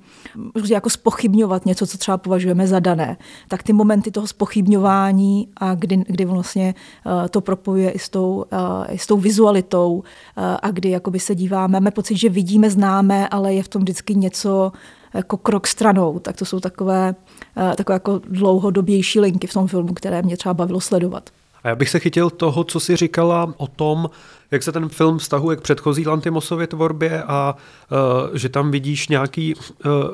jako 0.71 0.91
spochybňovat 0.91 1.67
něco, 1.67 1.87
co 1.87 1.99
třeba 1.99 2.19
považujeme 2.19 2.67
za 2.67 2.81
dané. 2.81 3.17
Tak 3.49 3.63
ty 3.63 3.73
momenty 3.73 4.11
toho 4.11 4.27
spochybňování 4.27 5.49
a 5.57 5.75
kdy, 5.75 6.05
kdy 6.07 6.25
vlastně 6.25 6.75
uh, 7.07 7.29
to 7.29 7.41
propojuje 7.41 7.91
i 7.91 7.99
s 7.99 8.09
tou, 8.09 8.45
uh, 8.53 8.85
i 8.89 8.99
s 8.99 9.07
tou 9.07 9.17
vizualitou 9.17 9.95
uh, 9.95 10.03
a 10.63 10.71
kdy 10.71 10.91
jakoby 10.91 11.21
se 11.21 11.35
díváme, 11.35 11.73
máme 11.73 11.91
pocit, 11.91 12.17
že 12.17 12.29
vidíme, 12.29 12.71
známe, 12.71 13.29
ale 13.29 13.55
je 13.55 13.63
v 13.63 13.69
tom 13.69 13.83
vždycky 13.83 14.15
něco 14.15 14.73
jako 15.15 15.37
krok 15.37 15.67
stranou, 15.67 16.19
tak 16.19 16.37
to 16.37 16.45
jsou 16.45 16.61
takové, 16.61 17.15
takové 17.77 17.95
jako 17.95 18.21
dlouhodobější 18.29 19.21
linky 19.21 19.47
v 19.47 19.53
tom 19.53 19.67
filmu, 19.67 19.95
které 19.95 20.23
mě 20.23 20.37
třeba 20.37 20.55
bavilo 20.55 20.81
sledovat. 20.81 21.31
A 21.65 21.69
já 21.69 21.77
bych 21.77 21.89
se 21.89 21.99
chytil 21.99 22.31
toho, 22.31 22.65
co 22.65 22.81
si 22.81 22.97
říkala 22.97 23.55
o 23.57 23.67
tom, 23.67 24.11
jak 24.51 24.63
se 24.63 24.73
ten 24.73 24.89
film 24.89 25.19
vztahuje 25.19 25.57
k 25.57 25.61
předchozí 25.61 26.07
Lantimosově 26.07 26.67
tvorbě 26.67 27.23
a 27.23 27.57
uh, 27.91 28.37
že 28.37 28.49
tam 28.49 28.71
vidíš 28.71 29.09
nějaký 29.09 29.55
uh, 29.55 29.63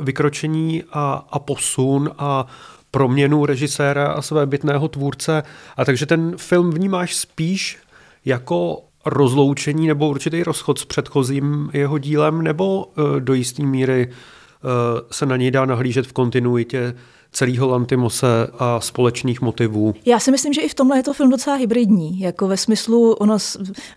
vykročení 0.00 0.84
a, 0.92 1.26
a 1.30 1.38
posun 1.38 2.10
a 2.18 2.46
proměnu 2.90 3.46
režiséra 3.46 4.06
a 4.06 4.22
své 4.22 4.46
bytného 4.46 4.88
tvůrce. 4.88 5.42
A 5.76 5.84
takže 5.84 6.06
ten 6.06 6.36
film 6.36 6.70
vnímáš 6.70 7.14
spíš 7.14 7.78
jako 8.24 8.82
rozloučení 9.04 9.86
nebo 9.86 10.08
určitý 10.08 10.42
rozchod 10.42 10.78
s 10.78 10.84
předchozím 10.84 11.70
jeho 11.72 11.98
dílem, 11.98 12.42
nebo 12.42 12.84
uh, 12.84 13.20
do 13.20 13.34
jisté 13.34 13.62
míry 13.62 14.12
se 15.10 15.26
na 15.26 15.36
něj 15.36 15.50
dá 15.50 15.64
nahlížet 15.64 16.06
v 16.06 16.12
kontinuitě 16.12 16.94
celého 17.32 17.68
Lantimose 17.68 18.26
a 18.58 18.80
společných 18.80 19.40
motivů. 19.40 19.94
Já 20.04 20.20
si 20.20 20.30
myslím, 20.30 20.52
že 20.52 20.60
i 20.60 20.68
v 20.68 20.74
tomhle 20.74 20.98
je 20.98 21.02
to 21.02 21.12
film 21.12 21.30
docela 21.30 21.56
hybridní, 21.56 22.20
jako 22.20 22.48
ve 22.48 22.56
smyslu, 22.56 23.12
ono, 23.12 23.36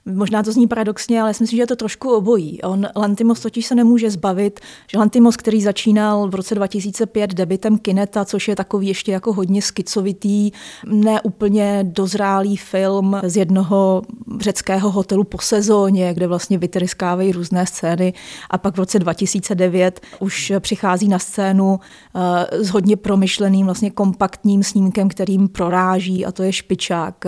možná 0.06 0.44
to 0.44 0.52
zní 0.52 0.68
paradoxně, 0.68 1.22
ale 1.22 1.30
já 1.30 1.34
si 1.34 1.44
myslím, 1.44 1.58
že 1.58 1.64
je 1.64 1.68
to 1.68 1.76
trošku 1.76 2.16
obojí. 2.16 2.62
On, 2.62 2.88
Lantimos 2.96 3.40
totiž 3.40 3.66
se 3.66 3.76
nemůže 3.76 4.12
zbavit, 4.12 4.60
že 4.88 4.98
Lantimos, 4.98 5.38
který 5.38 5.62
začínal 5.62 6.30
v 6.30 6.36
roce 6.36 6.56
2005 6.56 7.34
debitem 7.34 7.78
Kineta, 7.78 8.26
což 8.26 8.48
je 8.48 8.56
takový 8.56 8.88
ještě 8.88 9.12
jako 9.12 9.34
hodně 9.34 9.62
skicovitý, 9.62 10.52
neúplně 10.86 11.84
dozrálý 11.84 12.58
film 12.58 13.18
z 13.24 13.38
jednoho 13.38 14.02
řeckého 14.40 14.92
hotelu 14.92 15.24
po 15.24 15.38
sezóně, 15.38 16.14
kde 16.14 16.28
vlastně 16.28 16.58
vytryskávají 16.58 17.32
různé 17.32 17.66
scény 17.66 18.14
a 18.50 18.58
pak 18.58 18.76
v 18.76 18.78
roce 18.78 19.00
2009 19.00 20.02
už 20.20 20.54
přichází 20.60 21.08
na 21.08 21.20
scénu 21.20 21.70
uh, 21.70 22.22
s 22.52 22.70
hodně 22.70 22.98
promyšleným 23.20 23.50
myšleným 23.50 23.66
vlastně 23.66 23.92
kompaktním 23.92 24.64
snímkem, 24.64 25.10
kterým 25.10 25.48
proráží 25.48 26.26
a 26.26 26.32
to 26.32 26.44
je 26.44 26.54
špičák. 26.54 27.26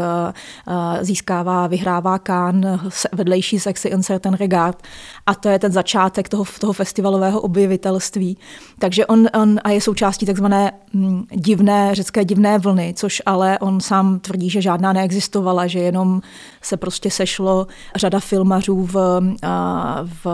Získává, 1.02 1.68
vyhrává 1.68 2.20
Kán 2.20 2.80
vedlejší 3.12 3.60
sexy 3.60 3.94
Uncertain 3.94 4.36
Regard 4.36 4.84
a 5.26 5.36
to 5.36 5.50
je 5.50 5.60
ten 5.60 5.72
začátek 5.72 6.30
toho, 6.30 6.44
toho 6.60 6.74
festivalového 6.74 7.42
objevitelství. 7.42 8.38
Takže 8.80 9.06
on, 9.06 9.28
on 9.42 9.60
a 9.64 9.70
je 9.70 9.82
součástí 9.82 10.26
takzvané 10.26 10.72
mm, 10.94 11.26
divné, 11.36 11.96
řecké 11.96 12.26
divné 12.26 12.58
vlny, 12.58 12.94
což 12.98 13.22
ale 13.26 13.60
on 13.60 13.82
sám 13.82 14.20
tvrdí, 14.20 14.50
že 14.50 14.62
žádná 14.62 14.94
neexistovala, 14.94 15.68
že 15.68 15.80
jenom 15.80 16.22
se 16.62 16.78
prostě 16.78 17.12
sešlo 17.12 17.68
řada 17.96 18.20
filmařů 18.20 18.86
v, 18.86 19.22
v 20.24 20.26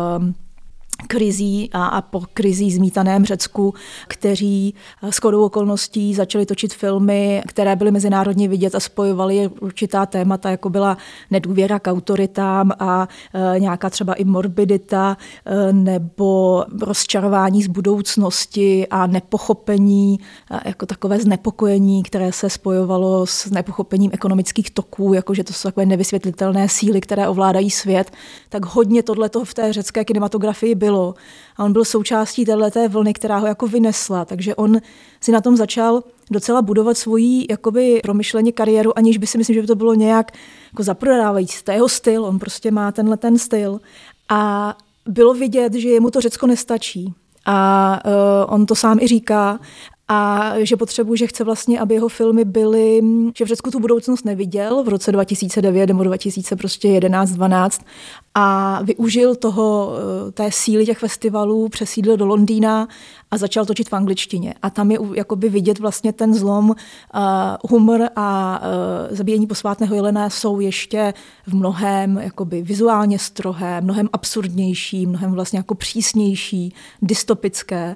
krizí 1.07 1.69
a, 1.73 1.85
a 1.85 2.01
po 2.01 2.23
krizí 2.33 2.71
zmítaném 2.71 3.25
Řecku, 3.25 3.73
kteří 4.07 4.75
eh, 5.03 5.11
s 5.11 5.19
kodou 5.19 5.45
okolností 5.45 6.13
začali 6.13 6.45
točit 6.45 6.73
filmy, 6.73 7.43
které 7.47 7.75
byly 7.75 7.91
mezinárodně 7.91 8.47
vidět 8.47 8.75
a 8.75 8.79
spojovaly 8.79 9.49
určitá 9.59 10.05
témata, 10.05 10.49
jako 10.51 10.69
byla 10.69 10.97
nedůvěra 11.31 11.79
k 11.79 11.91
autoritám 11.91 12.71
a 12.79 13.07
e, 13.55 13.59
nějaká 13.59 13.89
třeba 13.89 14.13
i 14.13 14.23
morbidita 14.23 15.17
e, 15.45 15.73
nebo 15.73 16.63
rozčarování 16.81 17.63
z 17.63 17.67
budoucnosti 17.67 18.87
a 18.87 19.07
nepochopení, 19.07 20.19
e, 20.51 20.69
jako 20.69 20.85
takové 20.85 21.19
znepokojení, 21.19 22.03
které 22.03 22.31
se 22.31 22.49
spojovalo 22.49 23.25
s 23.25 23.45
nepochopením 23.45 24.11
ekonomických 24.13 24.71
toků, 24.71 25.13
jakože 25.13 25.43
to 25.43 25.53
jsou 25.53 25.67
takové 25.69 25.85
nevysvětlitelné 25.85 26.69
síly, 26.69 27.01
které 27.01 27.27
ovládají 27.27 27.69
svět, 27.71 28.11
tak 28.49 28.65
hodně 28.65 29.03
tohleto 29.03 29.45
v 29.45 29.53
té 29.53 29.73
řecké 29.73 30.05
kinematografii 30.05 30.75
bylo 30.75 30.86
bylo. 30.87 31.15
A 31.57 31.63
on 31.63 31.73
byl 31.73 31.85
součástí 31.85 32.45
této 32.45 32.89
vlny, 32.89 33.13
která 33.13 33.37
ho 33.37 33.47
jako 33.47 33.67
vynesla. 33.67 34.25
Takže 34.25 34.55
on 34.55 34.77
si 35.21 35.31
na 35.31 35.41
tom 35.41 35.57
začal 35.57 36.03
docela 36.31 36.61
budovat 36.61 36.97
svoji 36.97 37.45
jakoby 37.49 37.99
promyšleně 38.03 38.51
kariéru, 38.51 38.97
aniž 38.97 39.17
by 39.17 39.27
si 39.27 39.37
myslím, 39.37 39.53
že 39.53 39.61
by 39.61 39.67
to 39.67 39.75
bylo 39.75 39.93
nějak 39.93 40.31
jako 40.73 40.83
zaprodávající. 40.83 41.63
To 41.63 41.71
je 41.71 41.77
jeho 41.77 41.89
styl, 41.89 42.25
on 42.25 42.39
prostě 42.39 42.71
má 42.71 42.91
tenhle 42.91 43.17
ten 43.17 43.37
styl. 43.37 43.79
A 44.29 44.73
bylo 45.05 45.33
vidět, 45.33 45.73
že 45.73 45.89
jemu 45.89 46.11
to 46.11 46.21
Řecko 46.21 46.47
nestačí. 46.47 47.13
A 47.45 47.99
uh, 48.05 48.53
on 48.53 48.65
to 48.65 48.75
sám 48.75 48.99
i 49.01 49.07
říká 49.07 49.59
a 50.07 50.51
že 50.57 50.77
potřebuje, 50.77 51.17
že 51.17 51.27
chce 51.27 51.43
vlastně, 51.43 51.79
aby 51.79 51.93
jeho 51.93 52.07
filmy 52.07 52.45
byly, 52.45 53.01
že 53.37 53.45
v 53.45 53.47
Řecku 53.47 53.71
tu 53.71 53.79
budoucnost 53.79 54.25
neviděl 54.25 54.83
v 54.83 54.89
roce 54.89 55.11
2009 55.11 55.87
nebo 55.87 56.03
2011, 56.03 57.31
12 57.31 57.81
a 58.35 58.79
využil 58.83 59.35
toho, 59.35 59.93
eh, 60.27 60.31
té 60.31 60.51
síly 60.51 60.85
těch 60.85 60.97
festivalů, 60.97 61.69
přesídlil 61.69 62.17
do 62.17 62.25
Londýna 62.25 62.87
a 63.31 63.37
začal 63.37 63.65
točit 63.65 63.89
v 63.89 63.93
angličtině. 63.93 64.53
A 64.61 64.69
tam 64.69 64.91
je 64.91 64.99
jakoby 65.13 65.49
vidět 65.49 65.79
vlastně 65.79 66.13
ten 66.13 66.33
zlom. 66.33 66.69
Uh, 66.69 66.75
humor 67.69 68.09
a 68.15 68.59
uh, 68.61 69.15
zabíjení 69.15 69.47
posvátného 69.47 69.95
jelena 69.95 70.29
jsou 70.29 70.59
ještě 70.59 71.13
v 71.47 71.53
mnohem 71.53 72.17
jakoby 72.17 72.61
vizuálně 72.61 73.19
strohé, 73.19 73.81
mnohem 73.81 74.09
absurdnější, 74.13 75.05
mnohem 75.05 75.31
vlastně 75.31 75.59
jako 75.59 75.75
přísnější, 75.75 76.73
dystopické. 77.01 77.95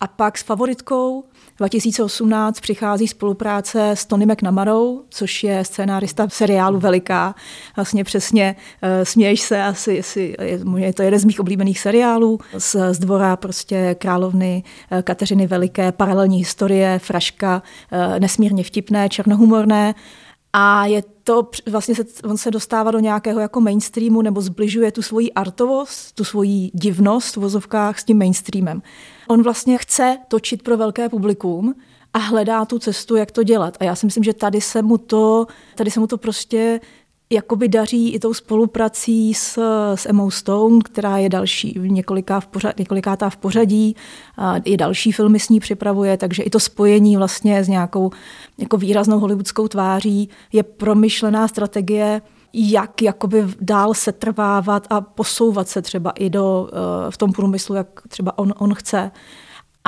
A 0.00 0.06
pak 0.06 0.38
s 0.38 0.42
favoritkou 0.42 1.24
2018 1.58 2.60
přichází 2.60 3.08
spolupráce 3.08 3.90
s 3.90 4.06
Tony 4.06 4.26
McNamarou, 4.26 5.02
což 5.08 5.44
je 5.44 5.64
scénárista 5.64 6.28
seriálu 6.28 6.80
Veliká. 6.80 7.34
Vlastně 7.76 8.04
přesně 8.04 8.56
uh, 8.82 8.88
směješ 9.02 9.40
se 9.40 9.62
asi, 9.62 9.92
jestli 9.92 10.36
je, 10.76 10.92
to 10.92 11.02
jeden 11.02 11.20
z 11.20 11.24
mých 11.24 11.40
oblíbených 11.40 11.80
seriálů 11.80 12.38
z, 12.58 12.76
z 12.92 12.98
dvora 12.98 13.36
prostě 13.36 13.96
královny 13.98 14.62
uh, 14.92 15.02
Kateřiny 15.02 15.46
Veliké, 15.46 15.92
paralelní 15.92 16.38
historie, 16.38 16.98
fraška, 16.98 17.62
uh, 17.92 18.18
nesmírně 18.18 18.64
vtipné, 18.64 19.08
černohumorné. 19.08 19.94
A 20.58 20.86
je 20.86 21.02
to 21.22 21.50
vlastně 21.70 21.94
se, 21.94 22.04
on 22.24 22.36
se 22.36 22.50
dostává 22.50 22.90
do 22.90 22.98
nějakého 22.98 23.40
jako 23.40 23.60
mainstreamu 23.60 24.22
nebo 24.22 24.40
zbližuje 24.40 24.92
tu 24.92 25.02
svoji 25.02 25.32
artovost, 25.32 26.14
tu 26.14 26.24
svoji 26.24 26.70
divnost 26.74 27.36
v 27.36 27.40
vozovkách 27.40 27.98
s 27.98 28.04
tím 28.04 28.18
mainstreamem. 28.18 28.82
On 29.28 29.42
vlastně 29.42 29.78
chce 29.78 30.18
točit 30.28 30.62
pro 30.62 30.76
velké 30.76 31.08
publikum 31.08 31.74
a 32.12 32.18
hledá 32.18 32.64
tu 32.64 32.78
cestu, 32.78 33.16
jak 33.16 33.30
to 33.30 33.42
dělat. 33.42 33.76
A 33.80 33.84
já 33.84 33.94
si 33.94 34.06
myslím, 34.06 34.24
že 34.24 34.32
tady 34.34 34.60
se 34.60 34.82
mu 34.82 34.98
to, 34.98 35.46
tady 35.74 35.90
se 35.90 36.00
mu 36.00 36.06
to 36.06 36.18
prostě 36.18 36.80
jakoby 37.30 37.68
daří 37.68 38.14
i 38.14 38.18
tou 38.18 38.34
spoluprací 38.34 39.34
s, 39.34 39.58
s 39.94 40.06
Emma 40.06 40.30
Stone, 40.30 40.78
která 40.84 41.18
je 41.18 41.28
další, 41.28 41.74
několiká 41.76 42.40
v 42.40 42.46
pořad, 42.46 42.78
několikátá 42.78 43.30
v 43.30 43.36
pořadí, 43.36 43.96
a 44.36 44.56
i 44.56 44.76
další 44.76 45.12
filmy 45.12 45.40
s 45.40 45.48
ní 45.48 45.60
připravuje, 45.60 46.16
takže 46.16 46.42
i 46.42 46.50
to 46.50 46.60
spojení 46.60 47.16
vlastně 47.16 47.64
s 47.64 47.68
nějakou 47.68 48.10
jako 48.58 48.76
výraznou 48.76 49.18
hollywoodskou 49.18 49.68
tváří 49.68 50.28
je 50.52 50.62
promyšlená 50.62 51.48
strategie, 51.48 52.22
jak 52.52 53.02
jakoby 53.02 53.44
dál 53.60 53.94
setrvávat 53.94 54.86
a 54.90 55.00
posouvat 55.00 55.68
se 55.68 55.82
třeba 55.82 56.10
i 56.10 56.30
do, 56.30 56.68
eh, 56.72 57.10
v 57.10 57.16
tom 57.16 57.32
průmyslu, 57.32 57.74
jak 57.74 58.02
třeba 58.08 58.38
on, 58.38 58.54
on 58.58 58.74
chce. 58.74 59.10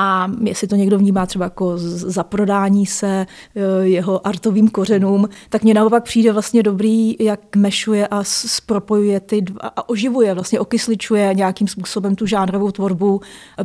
A 0.01 0.31
jestli 0.43 0.69
to 0.69 0.77
někdo 0.77 0.99
vnímá 0.99 1.27
třeba 1.27 1.45
jako 1.45 1.73
zaprodání 1.77 2.87
se 2.87 3.27
eh, 3.57 3.87
jeho 3.87 4.27
artovým 4.27 4.69
kořenům, 4.69 5.29
tak 5.49 5.63
mě 5.63 5.75
naopak 5.75 6.05
přijde 6.05 6.33
vlastně 6.33 6.63
dobrý, 6.63 7.17
jak 7.21 7.57
mešuje 7.57 8.07
a 8.07 8.25
spropojuje 8.25 9.21
ty 9.21 9.43
dva, 9.43 9.61
a 9.77 9.89
oživuje, 9.89 10.35
vlastně 10.35 10.61
okysličuje 10.61 11.35
nějakým 11.35 11.69
způsobem 11.69 12.17
tu 12.17 12.27
žánrovou 12.27 12.71
tvorbu. 12.71 13.21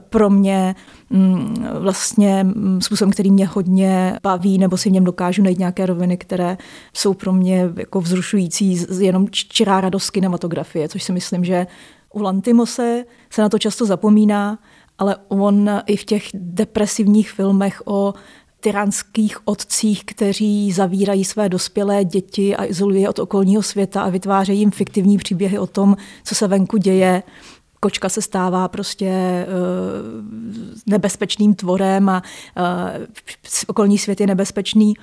Pro 0.10 0.30
mě 0.30 0.76
mm, 1.10 1.66
vlastně 1.80 2.44
mm, 2.44 2.82
způsobem, 2.82 3.12
který 3.12 3.32
mě 3.32 3.46
hodně 3.46 4.20
baví, 4.24 4.58
nebo 4.58 4.78
si 4.78 4.90
v 4.90 4.92
něm 4.92 5.04
dokážu 5.04 5.44
najít 5.44 5.60
nějaké 5.60 5.86
roviny, 5.86 6.18
které 6.18 6.58
jsou 6.94 7.14
pro 7.14 7.34
mě 7.34 7.70
jako 7.76 8.02
vzrušující, 8.02 8.86
jenom 9.00 9.28
čirá 9.32 9.82
radost 9.82 10.10
kinematografie, 10.10 10.90
což 10.90 11.04
si 11.04 11.12
myslím, 11.12 11.44
že 11.44 11.68
u 12.14 12.22
Lantimose 12.22 13.06
se 13.30 13.42
na 13.42 13.50
to 13.50 13.60
často 13.60 13.86
zapomíná, 13.86 14.60
ale 15.04 15.16
on 15.28 15.70
i 15.86 15.98
v 15.98 16.06
těch 16.06 16.30
depresivních 16.34 17.32
filmech 17.32 17.82
o 17.86 18.14
tyranských 18.60 19.48
otcích, 19.48 20.06
kteří 20.06 20.72
zavírají 20.72 21.26
své 21.26 21.50
dospělé 21.50 22.06
děti 22.06 22.56
a 22.56 22.66
izolují 22.66 23.08
od 23.08 23.20
okolního 23.20 23.64
světa 23.64 24.02
a 24.02 24.10
vytvářejí 24.10 24.60
jim 24.60 24.72
fiktivní 24.72 25.18
příběhy 25.18 25.60
o 25.60 25.68
tom, 25.68 25.96
co 26.24 26.36
se 26.36 26.48
venku 26.48 26.78
děje. 26.78 27.24
Kočka 27.80 28.10
se 28.10 28.22
stává 28.22 28.68
prostě 28.68 29.46
uh, 29.48 30.84
nebezpečným 30.86 31.54
tvorem 31.56 32.10
a 32.10 32.24
uh, 32.58 32.64
okolní 33.68 33.98
svět 33.98 34.22
je 34.22 34.28
nebezpečný. 34.28 34.94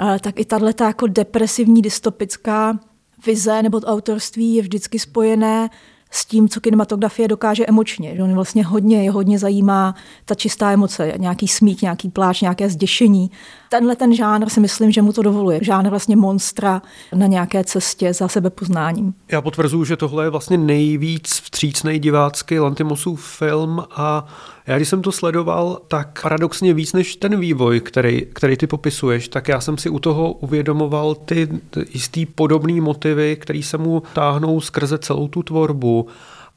Uh, 0.00 0.18
tak 0.18 0.40
i 0.40 0.44
tahle 0.44 0.74
jako 0.80 1.06
depresivní 1.06 1.82
dystopická 1.82 2.78
vize 3.26 3.62
nebo 3.62 3.78
autorství 3.80 4.54
je 4.54 4.62
vždycky 4.62 4.98
spojené 4.98 5.68
s 6.10 6.26
tím, 6.26 6.48
co 6.48 6.60
kinematografie 6.60 7.28
dokáže 7.28 7.66
emočně. 7.66 8.16
Že 8.16 8.22
on 8.22 8.34
vlastně 8.34 8.64
hodně, 8.64 9.04
je 9.04 9.10
hodně 9.10 9.38
zajímá 9.38 9.94
ta 10.24 10.34
čistá 10.34 10.72
emoce, 10.72 11.12
nějaký 11.16 11.48
smích, 11.48 11.82
nějaký 11.82 12.08
pláč, 12.08 12.40
nějaké 12.40 12.68
zděšení. 12.68 13.30
Tenhle 13.68 13.96
ten 13.96 14.14
žánr 14.14 14.48
si 14.48 14.60
myslím, 14.60 14.92
že 14.92 15.02
mu 15.02 15.12
to 15.12 15.22
dovoluje. 15.22 15.58
Žánr 15.62 15.90
vlastně 15.90 16.16
monstra 16.16 16.82
na 17.14 17.26
nějaké 17.26 17.64
cestě 17.64 18.14
za 18.14 18.28
sebepoznáním. 18.28 19.14
Já 19.32 19.40
potvrzuju, 19.40 19.84
že 19.84 19.96
tohle 19.96 20.24
je 20.24 20.30
vlastně 20.30 20.58
nejvíc 20.58 21.40
vstřícný 21.44 21.98
divácký 21.98 22.58
Lantimosův 22.58 23.24
film 23.24 23.84
a 23.90 24.26
já 24.66 24.76
když 24.76 24.88
jsem 24.88 25.02
to 25.02 25.12
sledoval, 25.12 25.80
tak 25.88 26.22
paradoxně 26.22 26.74
víc 26.74 26.92
než 26.92 27.16
ten 27.16 27.40
vývoj, 27.40 27.80
který, 27.80 28.26
který 28.32 28.56
ty 28.56 28.66
popisuješ, 28.66 29.28
tak 29.28 29.48
já 29.48 29.60
jsem 29.60 29.78
si 29.78 29.90
u 29.90 29.98
toho 29.98 30.32
uvědomoval 30.32 31.14
ty, 31.14 31.48
jistý 31.94 32.26
podobný 32.26 32.80
motivy, 32.80 33.36
které 33.36 33.62
se 33.62 33.78
mu 33.78 34.02
táhnou 34.12 34.60
skrze 34.60 34.98
celou 34.98 35.28
tu 35.28 35.42
tvorbu. 35.42 36.08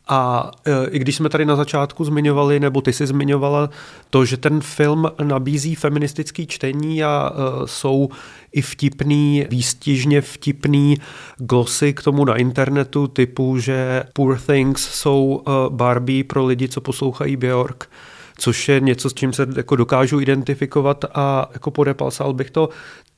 A 0.08 0.52
e, 0.66 0.90
i 0.90 1.00
když 1.00 1.16
jsme 1.16 1.30
tady 1.30 1.46
na 1.46 1.56
začátku 1.56 2.04
zmiňovali, 2.06 2.60
nebo 2.60 2.82
ty 2.82 2.94
si 2.94 3.08
zmiňovala 3.08 3.70
to, 4.10 4.26
že 4.26 4.38
ten 4.38 4.62
film 4.62 5.12
nabízí 5.24 5.76
feministický 5.76 6.48
čtení 6.48 7.04
a 7.04 7.32
e, 7.34 7.68
jsou 7.68 8.10
i 8.54 8.62
vtipný, 8.62 9.46
výstižně 9.50 10.22
vtipný 10.22 10.98
glosy 11.38 11.94
k 11.94 12.04
tomu 12.04 12.26
na 12.26 12.36
internetu 12.36 13.08
typu, 13.08 13.60
že 13.60 14.04
Poor 14.14 14.40
Things 14.40 14.82
jsou 14.82 15.42
e, 15.42 15.52
Barbie 15.70 16.24
pro 16.24 16.46
lidi, 16.46 16.70
co 16.70 16.82
poslouchají 16.82 17.38
Björk, 17.38 17.90
což 18.38 18.70
je 18.70 18.80
něco, 18.80 19.10
s 19.10 19.14
čím 19.14 19.34
se 19.34 19.48
jako 19.56 19.76
dokážu 19.76 20.20
identifikovat 20.20 21.06
a 21.14 21.50
jako 21.54 21.72
podepsal 21.72 22.34
bych 22.34 22.52
to, 22.52 22.70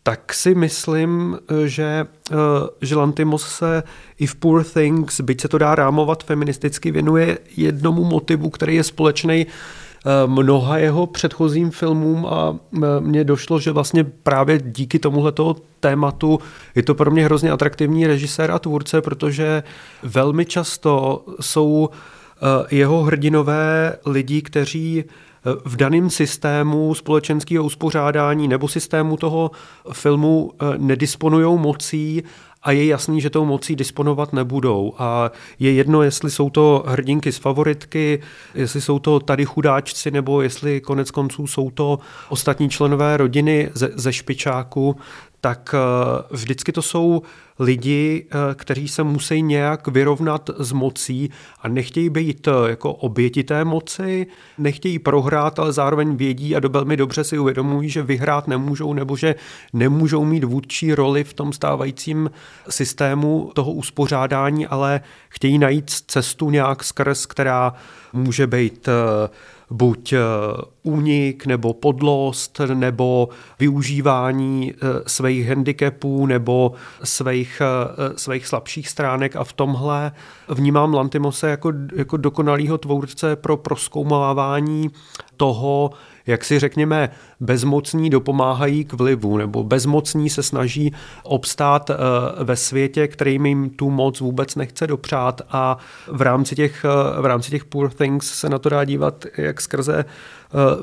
tak 0.07 0.33
si 0.33 0.55
myslím, 0.55 1.37
že, 1.65 2.07
eh, 2.31 2.35
že 2.81 2.95
Lantimos 2.95 3.47
se 3.47 3.83
i 4.19 4.25
v 4.27 4.35
Poor 4.35 4.63
Things, 4.63 5.21
byť 5.21 5.41
se 5.41 5.47
to 5.47 5.57
dá 5.57 5.75
rámovat 5.75 6.23
feministicky, 6.23 6.91
věnuje 6.91 7.37
jednomu 7.57 8.03
motivu, 8.03 8.49
který 8.49 8.75
je 8.75 8.83
společný 8.83 9.47
eh, 9.47 9.84
mnoha 10.25 10.77
jeho 10.77 11.07
předchozím 11.07 11.71
filmům 11.71 12.25
a 12.25 12.55
mně 12.99 13.23
došlo, 13.23 13.59
že 13.59 13.71
vlastně 13.71 14.03
právě 14.03 14.59
díky 14.63 14.99
tomuhle 14.99 15.33
tématu 15.79 16.39
je 16.75 16.83
to 16.83 16.95
pro 16.95 17.11
mě 17.11 17.25
hrozně 17.25 17.51
atraktivní 17.51 18.07
režisér 18.07 18.51
a 18.51 18.59
tvůrce, 18.59 19.01
protože 19.01 19.63
velmi 20.03 20.45
často 20.45 21.25
jsou 21.41 21.89
e, 21.89 22.75
jeho 22.75 23.03
hrdinové 23.03 23.97
lidi, 24.05 24.41
kteří 24.41 24.99
e, 24.99 25.03
v 25.65 25.75
daném 25.75 26.09
systému 26.09 26.95
společenského 26.95 27.63
uspořádání 27.63 28.47
nebo 28.47 28.67
systému 28.67 29.17
toho 29.17 29.51
filmu 29.93 30.51
e, 30.53 30.77
nedisponují 30.77 31.59
mocí 31.59 32.23
a 32.65 32.71
je 32.71 32.85
jasný, 32.85 33.21
že 33.21 33.29
tou 33.29 33.45
mocí 33.45 33.75
disponovat 33.75 34.33
nebudou. 34.33 34.93
A 34.97 35.31
je 35.59 35.73
jedno, 35.73 36.03
jestli 36.03 36.31
jsou 36.31 36.49
to 36.49 36.83
hrdinky 36.87 37.31
z 37.31 37.37
favoritky, 37.37 38.21
jestli 38.55 38.81
jsou 38.81 38.99
to 38.99 39.19
tady 39.19 39.45
chudáčci, 39.45 40.11
nebo 40.11 40.41
jestli 40.41 40.81
konec 40.81 41.11
konců 41.11 41.47
jsou 41.47 41.71
to 41.71 41.99
ostatní 42.29 42.69
členové 42.69 43.17
rodiny 43.17 43.69
ze, 43.73 43.89
ze 43.95 44.13
špičáku, 44.13 44.95
tak 45.45 45.75
eh, 45.77 46.23
vždycky 46.31 46.71
to 46.71 46.81
jsou 46.81 47.21
lidi, 47.59 48.25
eh, 48.25 48.55
kteří 48.55 48.87
se 48.87 49.03
musí 49.03 49.41
nějak 49.41 49.87
vyrovnat 49.87 50.49
s 50.57 50.71
mocí 50.71 51.29
a 51.61 51.67
nechtějí 51.67 52.09
být 52.09 52.47
eh, 52.47 52.69
jako 52.69 52.93
oběti 52.93 53.43
té 53.43 53.65
moci, 53.65 54.27
nechtějí 54.57 54.99
prohrát, 54.99 55.59
ale 55.59 55.73
zároveň 55.73 56.15
vědí 56.15 56.55
a 56.55 56.59
do 56.59 56.69
velmi 56.69 56.97
dobře 56.97 57.23
si 57.23 57.39
uvědomují, 57.39 57.89
že 57.89 58.01
vyhrát 58.01 58.47
nemůžou 58.47 58.93
nebo 58.93 59.17
že 59.17 59.35
nemůžou 59.73 60.25
mít 60.25 60.43
vůdčí 60.43 60.93
roli 60.93 61.23
v 61.23 61.33
tom 61.33 61.53
stávajícím 61.53 62.31
systému 62.69 63.51
toho 63.53 63.71
uspořádání, 63.71 64.67
ale 64.67 65.01
chtějí 65.29 65.57
najít 65.57 65.91
cestu 66.07 66.49
nějak 66.49 66.83
skrz, 66.83 67.25
která 67.25 67.73
může 68.13 68.47
být 68.47 68.89
buď 69.69 70.13
eh, 70.13 70.19
únik 70.83 71.45
nebo 71.45 71.73
podlost 71.73 72.61
nebo 72.73 73.29
využívání 73.59 74.73
eh, 74.73 74.77
svých 75.07 75.47
handicapů 75.47 76.25
nebo 76.25 76.71
svých, 77.03 77.61
eh, 77.61 78.19
svých 78.19 78.47
slabších 78.47 78.89
stránek 78.89 79.35
a 79.35 79.43
v 79.43 79.53
tomhle 79.53 80.11
vnímám 80.49 80.93
Lantimose 80.93 81.49
jako, 81.49 81.71
jako 81.95 82.17
dokonalýho 82.17 82.77
tvůrce 82.77 83.35
pro 83.35 83.57
proskoumávání 83.57 84.89
toho, 85.37 85.91
jak 86.27 86.45
si 86.45 86.59
řekněme, 86.59 87.09
bezmocní 87.39 88.09
dopomáhají 88.09 88.85
k 88.85 88.93
vlivu, 88.93 89.37
nebo 89.37 89.63
bezmocní 89.63 90.29
se 90.29 90.43
snaží 90.43 90.93
obstát 91.23 91.89
eh, 91.89 91.95
ve 92.43 92.55
světě, 92.55 93.07
kterým 93.07 93.45
jim 93.45 93.69
tu 93.69 93.89
moc 93.89 94.19
vůbec 94.19 94.55
nechce 94.55 94.87
dopřát 94.87 95.41
a 95.49 95.77
v 96.07 96.21
rámci 96.21 96.55
těch, 96.55 96.85
eh, 96.85 97.21
v 97.21 97.25
rámci 97.25 97.51
těch 97.51 97.65
Poor 97.65 97.89
Things 97.89 98.33
se 98.33 98.49
na 98.49 98.59
to 98.59 98.69
dá 98.69 98.85
dívat 98.85 99.25
jak 99.37 99.61
skrze 99.61 100.05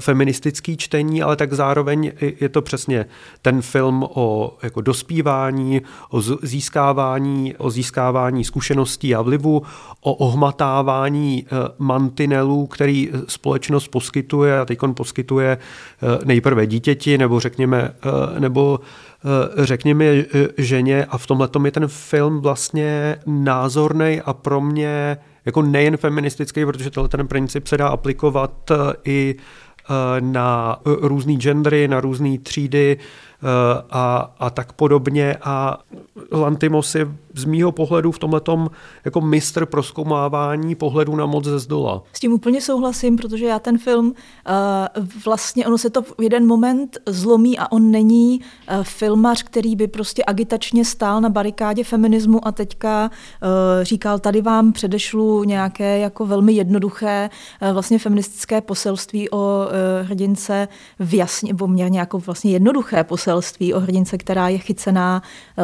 feministický 0.00 0.76
čtení, 0.76 1.22
ale 1.22 1.36
tak 1.36 1.52
zároveň 1.52 2.12
je 2.40 2.48
to 2.48 2.62
přesně 2.62 3.06
ten 3.42 3.62
film 3.62 4.06
o 4.14 4.56
jako 4.62 4.80
dospívání, 4.80 5.82
o 6.10 6.22
získávání, 6.22 7.54
o 7.56 7.70
získávání 7.70 8.44
zkušeností 8.44 9.14
a 9.14 9.22
vlivu, 9.22 9.62
o 10.00 10.14
ohmatávání 10.14 11.46
eh, 11.46 11.68
mantinelů, 11.78 12.66
který 12.66 13.10
společnost 13.28 13.88
poskytuje 13.88 14.58
a 14.58 14.64
teď 14.64 14.78
poskytuje 14.94 15.58
eh, 15.58 16.18
nejprve 16.24 16.66
dítěti, 16.66 17.18
nebo 17.18 17.40
řekněme, 17.40 17.94
nebo 18.38 18.80
řekněme 19.56 20.04
ženě. 20.58 21.04
A 21.04 21.18
v 21.18 21.26
tomhle 21.26 21.48
je 21.64 21.70
ten 21.70 21.88
film 21.88 22.40
vlastně 22.40 23.16
názorný 23.26 24.20
a 24.24 24.32
pro 24.32 24.60
mě 24.60 25.18
jako 25.44 25.62
nejen 25.62 25.96
feministický, 25.96 26.64
protože 26.64 26.90
ten 27.08 27.28
princip 27.28 27.66
se 27.66 27.76
dá 27.76 27.88
aplikovat 27.88 28.70
i 29.04 29.36
Eh, 29.90 30.20
na 30.20 30.78
eh, 30.86 30.90
různý 31.00 31.38
gendery, 31.38 31.88
na 31.88 32.00
různé 32.00 32.38
třídy 32.38 32.96
eh, 32.98 33.46
a, 33.90 34.34
a 34.38 34.50
tak 34.50 34.72
podobně. 34.72 35.36
A 35.42 35.78
Lantimos 36.32 36.94
je 36.94 37.08
z 37.34 37.44
mýho 37.44 37.72
pohledu 37.72 38.12
v 38.12 38.18
tomhletom 38.18 38.70
jako 39.04 39.20
mistr 39.20 39.66
proskoumávání 39.66 40.74
pohledu 40.74 41.16
na 41.16 41.26
moc 41.26 41.44
ze 41.44 41.58
zdola. 41.58 42.02
S 42.12 42.20
tím 42.20 42.32
úplně 42.32 42.60
souhlasím, 42.60 43.16
protože 43.16 43.46
já 43.46 43.58
ten 43.58 43.78
film 43.78 44.06
uh, 44.06 45.04
vlastně, 45.24 45.66
ono 45.66 45.78
se 45.78 45.90
to 45.90 46.02
v 46.02 46.14
jeden 46.20 46.46
moment 46.46 46.98
zlomí 47.06 47.58
a 47.58 47.72
on 47.72 47.90
není 47.90 48.40
uh, 48.40 48.82
filmař, 48.82 49.42
který 49.42 49.76
by 49.76 49.86
prostě 49.86 50.22
agitačně 50.26 50.84
stál 50.84 51.20
na 51.20 51.28
barikádě 51.28 51.84
feminismu 51.84 52.46
a 52.46 52.52
teďka 52.52 53.10
uh, 53.10 53.84
říkal, 53.84 54.18
tady 54.18 54.42
vám 54.42 54.72
předešlu 54.72 55.44
nějaké 55.44 55.98
jako 55.98 56.26
velmi 56.26 56.52
jednoduché 56.52 57.30
vlastně 57.72 57.98
feministické 57.98 58.60
poselství 58.60 59.30
o 59.30 59.66
hrdince 60.02 60.68
v 60.98 61.14
jasně, 61.14 61.54
poměrně 61.54 61.98
jako 61.98 62.18
vlastně 62.18 62.50
jednoduché 62.50 63.04
poselství 63.04 63.74
o 63.74 63.80
hrdince, 63.80 64.18
která 64.18 64.48
je 64.48 64.58
chycená 64.58 65.22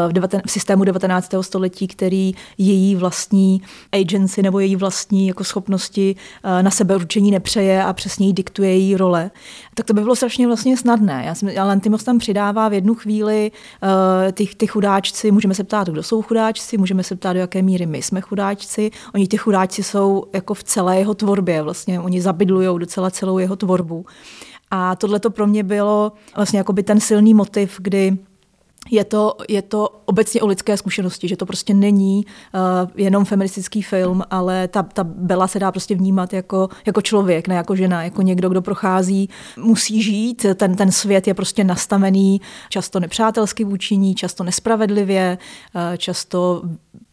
v, 0.09 0.13
deveten, 0.13 0.43
v 0.47 0.51
systému 0.51 0.85
19. 0.85 1.35
století 1.41 1.58
století, 1.59 1.89
který 1.89 2.35
její 2.59 2.97
vlastní 2.97 3.63
agency 3.93 4.43
nebo 4.43 4.61
její 4.61 4.77
vlastní 4.77 5.27
jako 5.27 5.45
schopnosti 5.45 6.17
eh, 6.45 6.63
na 6.63 6.71
sebe 6.71 6.97
určení 6.97 7.31
nepřeje 7.31 7.85
a 7.85 7.93
přesně 7.93 8.27
jí 8.27 8.33
diktuje 8.33 8.71
její 8.71 8.97
role, 8.97 9.31
tak 9.75 9.87
to 9.87 9.95
by 9.95 10.01
bylo 10.01 10.17
strašně 10.17 10.47
vlastně 10.47 10.77
snadné. 10.77 11.23
Já 11.27 11.35
jsem, 11.35 11.49
ale 11.49 11.69
Lantimos 11.69 12.05
tam 12.05 12.19
přidává 12.19 12.69
v 12.69 12.73
jednu 12.73 12.95
chvíli 12.95 13.51
uh, 13.51 14.33
ty, 14.33 14.47
ty 14.47 14.67
chudáčci, 14.67 15.31
můžeme 15.31 15.55
se 15.55 15.65
ptát, 15.65 15.89
kdo 15.89 16.03
jsou 16.03 16.23
chudáčci, 16.23 16.79
můžeme 16.79 17.03
se 17.03 17.17
ptát, 17.17 17.33
do 17.33 17.39
jaké 17.39 17.63
míry 17.63 17.87
my 17.87 18.03
jsme 18.03 18.21
chudáčci. 18.21 18.91
Oni 19.15 19.29
ty 19.29 19.37
chudáčci 19.37 19.83
jsou 19.83 20.25
jako 20.33 20.55
v 20.55 20.63
celé 20.63 20.99
jeho 20.99 21.15
tvorbě, 21.15 21.63
vlastně 21.63 22.01
oni 22.01 22.21
zabydlují 22.21 22.79
docela 22.79 23.11
celou 23.11 23.39
jeho 23.39 23.57
tvorbu. 23.57 24.07
A 24.71 24.97
tohle 24.97 25.21
to 25.21 25.31
pro 25.31 25.47
mě 25.47 25.63
bylo 25.63 26.13
vlastně 26.37 26.59
jako 26.59 26.73
by 26.73 26.83
ten 26.83 27.01
silný 27.01 27.35
motiv, 27.35 27.77
kdy 27.79 28.19
je 28.91 29.05
to, 29.05 29.37
je 29.49 29.63
to 29.63 29.89
obecně 30.05 30.43
o 30.43 30.47
lidské 30.47 30.77
zkušenosti, 30.77 31.29
že 31.29 31.37
to 31.37 31.47
prostě 31.47 31.75
není 31.75 32.27
uh, 32.27 32.91
jenom 32.97 33.25
feministický 33.25 33.83
film, 33.83 34.23
ale 34.31 34.69
ta, 34.69 34.83
ta 34.83 35.05
Bela 35.05 35.49
se 35.49 35.59
dá 35.59 35.73
prostě 35.73 35.95
vnímat 35.95 36.33
jako, 36.33 36.69
jako 36.87 37.03
člověk, 37.03 37.49
ne 37.49 37.55
jako 37.55 37.77
žena, 37.77 38.03
jako 38.03 38.23
někdo, 38.23 38.49
kdo 38.49 38.63
prochází, 38.63 39.29
musí 39.57 40.03
žít, 40.03 40.47
ten, 40.55 40.77
ten 40.77 40.93
svět 40.93 41.27
je 41.27 41.35
prostě 41.35 41.65
nastavený 41.65 42.41
často 42.69 43.01
nepřátelsky 43.01 43.65
vůči 43.65 43.97
ní, 43.97 44.15
často 44.15 44.45
nespravedlivě, 44.45 45.39
uh, 45.75 45.97
často 45.97 46.63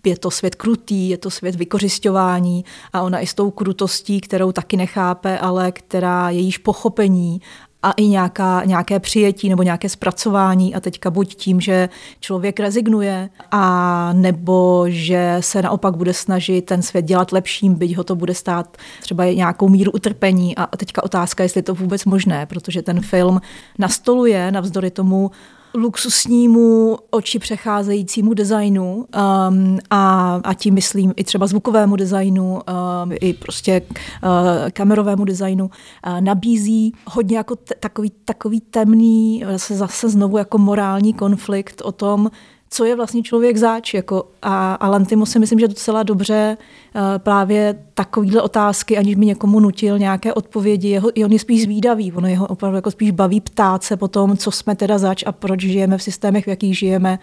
je 0.06 0.17
to 0.17 0.32
svět 0.32 0.56
krutý, 0.56 1.10
je 1.10 1.17
to 1.17 1.30
svět 1.30 1.56
vykořišťování 1.56 2.65
a 2.93 3.01
ona 3.01 3.19
i 3.19 3.28
s 3.28 3.34
tou 3.34 3.51
krutostí, 3.51 4.21
kterou 4.21 4.51
taky 4.51 4.78
nechápe, 4.78 5.39
ale 5.39 5.71
která 5.71 6.30
jejíž 6.30 6.58
pochopení 6.58 7.41
a 7.86 7.91
i 7.91 8.08
nějaká, 8.08 8.62
nějaké 8.65 9.00
přijetí 9.00 9.50
nebo 9.50 9.63
nějaké 9.63 9.89
zpracování 9.89 10.76
a 10.76 10.80
teďka 10.80 11.12
buď 11.12 11.36
tím, 11.36 11.62
že 11.62 11.89
člověk 12.19 12.60
rezignuje 12.60 13.30
a 13.52 14.13
nebo 14.13 14.86
že 14.88 15.38
se 15.39 15.62
naopak 15.62 15.98
bude 15.98 16.13
snažit 16.13 16.62
ten 16.62 16.82
svět 16.82 17.06
dělat 17.06 17.32
lepším, 17.32 17.76
byť 17.76 17.98
ho 17.98 18.04
to 18.04 18.15
bude 18.15 18.34
stát 18.34 18.78
třeba 19.02 19.26
nějakou 19.26 19.69
míru 19.69 19.91
utrpení. 19.91 20.56
A 20.58 20.78
teďka 20.78 21.04
otázka, 21.04 21.43
jestli 21.43 21.60
je 21.60 21.63
to 21.63 21.74
vůbec 21.74 22.06
možné, 22.06 22.45
protože 22.45 22.82
ten 22.82 23.02
film 23.02 23.41
nastoluje 23.78 24.52
navzdory 24.52 24.91
tomu 24.91 25.32
luxusnímu, 25.75 26.97
oči 27.09 27.39
přecházejícímu 27.39 28.33
designu 28.33 28.95
um, 28.95 29.79
a, 29.89 30.35
a 30.43 30.53
tím 30.53 30.73
myslím 30.73 31.13
i 31.15 31.23
třeba 31.23 31.47
zvukovému 31.47 31.95
designu, 31.95 32.53
um, 32.53 33.11
i 33.21 33.33
prostě 33.33 33.81
uh, 33.81 34.29
kamerovému 34.73 35.25
designu, 35.25 35.65
uh, 35.65 36.21
nabízí 36.21 36.93
hodně 37.07 37.38
jako 37.38 37.55
t- 37.55 37.75
takový, 37.79 38.11
takový 38.25 38.61
temný, 38.61 39.43
zase, 39.51 39.75
zase 39.75 40.09
znovu 40.09 40.38
jako 40.38 40.57
morální 40.57 41.13
konflikt 41.13 41.81
o 41.81 41.91
tom, 41.91 42.31
co 42.69 42.86
je 42.86 42.95
vlastně 42.95 43.23
člověk 43.23 43.58
záč. 43.58 43.93
Jako, 43.93 44.28
a, 44.41 44.73
a 44.73 44.89
Lantimo 44.89 45.25
si 45.25 45.39
myslím, 45.39 45.60
že 45.60 45.67
docela 45.67 46.04
dobře 46.04 46.58
uh, 46.95 47.01
právě 47.17 47.84
takovýhle 47.93 48.41
otázky, 48.41 48.97
aniž 48.97 49.15
by 49.15 49.25
někomu 49.25 49.60
nutil 49.60 49.99
nějaké 49.99 50.34
odpovědi, 50.34 50.89
jeho, 50.89 51.12
on 51.25 51.32
je 51.32 51.39
spíš 51.39 51.63
zvídavý, 51.63 52.13
ono 52.13 52.28
jeho 52.28 52.47
opravdu 52.47 52.75
jako 52.75 52.91
spíš 52.91 53.12
baví 53.12 53.41
ptát 53.41 53.84
se 53.84 53.97
po 53.97 54.08
tom, 54.08 54.38
co 54.38 54.51
jsme 54.51 54.75
teda 54.75 54.97
zač 54.97 55.23
a 55.28 55.32
proč 55.32 55.62
žijeme 55.62 55.97
v 55.97 56.04
systémech, 56.04 56.45
v 56.45 56.49
jakých 56.49 56.78
žijeme 56.78 57.19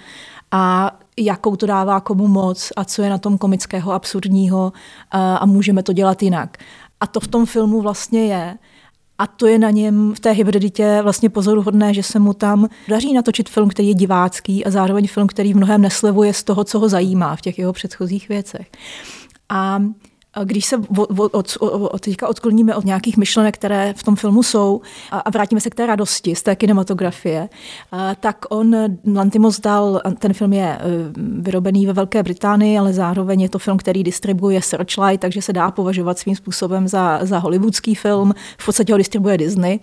a 0.51 0.97
jakou 1.19 1.57
to 1.57 1.67
dává 1.67 2.01
komu 2.01 2.29
moc 2.29 2.73
a 2.77 2.85
co 2.85 3.03
je 3.03 3.11
na 3.11 3.19
tom 3.19 3.39
komického, 3.39 3.93
absurdního 3.93 4.73
uh, 5.15 5.21
a 5.21 5.47
můžeme 5.47 5.83
to 5.83 5.93
dělat 5.93 6.23
jinak. 6.23 6.57
A 7.01 7.07
to 7.07 7.21
v 7.21 7.29
tom 7.29 7.47
filmu 7.47 7.81
vlastně 7.81 8.27
je. 8.27 8.59
A 9.23 9.27
to 9.27 9.47
je 9.47 9.59
na 9.59 9.71
něm 9.71 10.15
v 10.15 10.21
té 10.21 10.31
hybriditě 10.31 10.99
vlastně 11.03 11.31
pozoruhodné, 11.31 11.95
že 11.95 12.03
se 12.03 12.19
mu 12.19 12.35
tam 12.35 12.69
daří 12.89 13.13
natočit 13.13 13.49
film, 13.49 13.69
který 13.69 13.89
je 13.89 13.95
divácký 13.95 14.65
a 14.65 14.71
zároveň 14.71 15.09
film, 15.09 15.27
který 15.27 15.53
v 15.53 15.57
mnohem 15.57 15.83
neslevuje 15.83 16.33
z 16.33 16.43
toho, 16.43 16.65
co 16.65 16.79
ho 16.79 16.89
zajímá 16.89 17.37
v 17.37 17.41
těch 17.41 17.59
jeho 17.59 17.73
předchozích 17.73 18.29
věcech. 18.29 18.71
A 19.49 19.83
Když 20.45 20.67
se 20.67 20.77
od, 20.77 21.31
od, 21.33 21.57
od, 21.61 22.01
teďka 22.01 22.29
odkloníme 22.29 22.75
od 22.75 22.85
nějakých 22.85 23.17
myšlenek, 23.17 23.55
které 23.55 23.95
v 23.97 24.03
tom 24.03 24.17
filmu 24.17 24.43
jsou 24.43 24.81
a, 25.11 25.19
a 25.19 25.31
vrátíme 25.31 25.61
se 25.61 25.71
k 25.71 25.75
té 25.75 25.87
radosti 25.87 26.35
z 26.35 26.43
té 26.43 26.57
kinematografie, 26.57 27.49
a, 27.93 28.15
tak 28.15 28.45
on, 28.49 28.77
Lantimos 29.15 29.61
dal, 29.61 30.01
ten 30.19 30.33
film 30.33 30.53
je 30.53 30.67
e, 30.67 30.81
vyrobený 31.17 31.87
ve 31.87 31.93
Velké 31.93 32.23
Británii, 32.23 32.79
ale 32.79 32.93
zároveň 32.93 33.41
je 33.41 33.49
to 33.49 33.59
film, 33.59 33.79
který 33.79 34.03
distribuje 34.03 34.63
Searchlight, 34.63 35.21
takže 35.21 35.43
se 35.43 35.53
dá 35.53 35.71
považovat 35.71 36.19
svým 36.19 36.37
způsobem 36.37 36.89
za, 36.89 37.19
za 37.23 37.39
hollywoodský 37.39 37.95
film. 37.95 38.35
V 38.59 38.67
podstatě 38.67 38.93
ho 38.93 38.99
distribuje 38.99 39.39
Disney, 39.39 39.81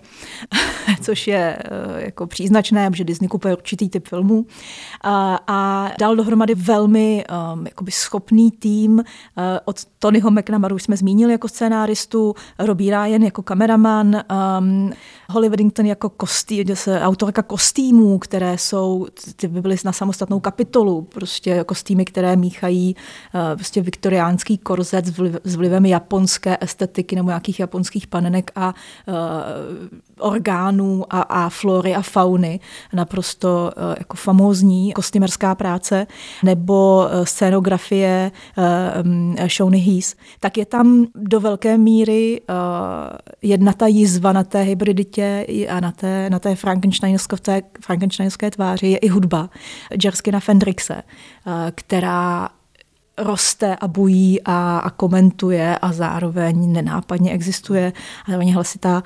což 1.00 1.26
je 1.26 1.58
e, 1.64 2.04
jako 2.04 2.26
příznačné, 2.26 2.90
že 2.94 3.04
Disney 3.04 3.28
kupuje 3.28 3.56
určitý 3.56 3.88
typ 3.88 4.08
filmů. 4.08 4.46
A, 5.02 5.40
a 5.46 5.90
dal 5.98 6.16
dohromady 6.16 6.54
velmi 6.54 7.24
um, 7.54 7.66
schopný 7.90 8.50
tým 8.50 8.92
uh, 8.98 9.02
od 9.64 9.76
Tonyho 9.98 10.30
McNamara 10.40 10.74
už 10.74 10.82
jsme 10.82 10.96
zmínili 10.96 11.32
jako 11.32 11.48
scénáristu, 11.48 12.34
Robbie 12.58 12.90
Ryan 12.90 13.22
jako 13.22 13.42
kameraman, 13.42 14.22
um, 14.58 14.92
Holly 15.30 15.48
Weddington 15.48 15.86
jako 15.86 16.08
kostý, 16.08 16.64
autorka 17.00 17.42
kostýmů, 17.42 18.18
které 18.18 18.58
jsou, 18.58 19.06
ty 19.36 19.48
by 19.48 19.60
byly 19.60 19.76
na 19.84 19.92
samostatnou 19.92 20.40
kapitolu, 20.40 21.02
prostě 21.02 21.64
kostýmy, 21.64 22.04
které 22.04 22.36
míchají 22.36 22.96
uh, 23.34 23.40
prostě 23.56 23.82
viktoriánský 23.82 24.58
korzet 24.58 25.06
s, 25.06 25.14
s 25.44 25.56
vlivem 25.56 25.86
japonské 25.86 26.56
estetiky 26.60 27.16
nebo 27.16 27.28
nějakých 27.28 27.60
japonských 27.60 28.06
panenek 28.06 28.50
a 28.54 28.74
uh, 29.08 29.14
orgánů 30.20 31.04
a, 31.10 31.20
a 31.20 31.48
flory 31.48 31.94
a 31.94 32.02
fauny. 32.02 32.60
Naprosto 32.92 33.70
uh, 33.76 33.94
jako 33.98 34.16
famózní 34.16 34.92
kostýmerská 34.92 35.54
práce. 35.54 36.06
Nebo 36.42 37.04
uh, 37.04 37.24
scénografie 37.24 38.32
uh, 38.58 38.64
um, 39.06 39.36
Shony 39.48 39.78
Heath. 39.78 40.14
Tak 40.40 40.58
je 40.58 40.66
tam 40.66 41.06
do 41.14 41.40
velké 41.40 41.78
míry 41.78 42.40
jedna 43.42 43.72
ta 43.72 43.86
jizva 43.86 44.32
na 44.32 44.44
té 44.44 44.62
hybriditě 44.62 45.46
a 45.68 45.80
na 45.80 45.92
té, 45.92 46.30
na 46.30 46.38
té 46.38 46.54
frankensteinovské, 46.54 47.62
frankensteinovské 47.80 48.50
tváři 48.50 48.86
je 48.86 48.98
i 48.98 49.08
hudba 49.08 49.50
Jerskina 50.04 50.40
Fendrixe, 50.40 51.02
která 51.74 52.48
roste 53.20 53.76
a 53.76 53.88
bují 53.88 54.42
a, 54.42 54.78
a 54.78 54.90
komentuje 54.90 55.78
a 55.78 55.92
zároveň 55.92 56.72
nenápadně 56.72 57.32
existuje 57.32 57.92
a 58.24 58.30
zároveň 58.30 58.54
hlasitá 58.54 59.02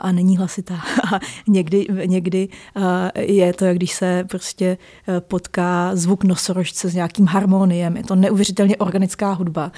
a 0.00 0.12
není 0.12 0.36
hlasitá. 0.36 0.74
A 1.14 1.20
někdy, 1.48 1.86
někdy 2.06 2.48
je 3.18 3.52
to, 3.52 3.64
jak 3.64 3.76
když 3.76 3.92
se 3.92 4.24
prostě 4.24 4.78
potká 5.18 5.90
zvuk 5.96 6.24
nosorožce 6.24 6.88
s 6.88 6.94
nějakým 6.94 7.26
harmoniem. 7.26 7.96
Je 7.96 8.04
to 8.04 8.14
neuvěřitelně 8.14 8.76
organická 8.76 9.32
hudba 9.32 9.72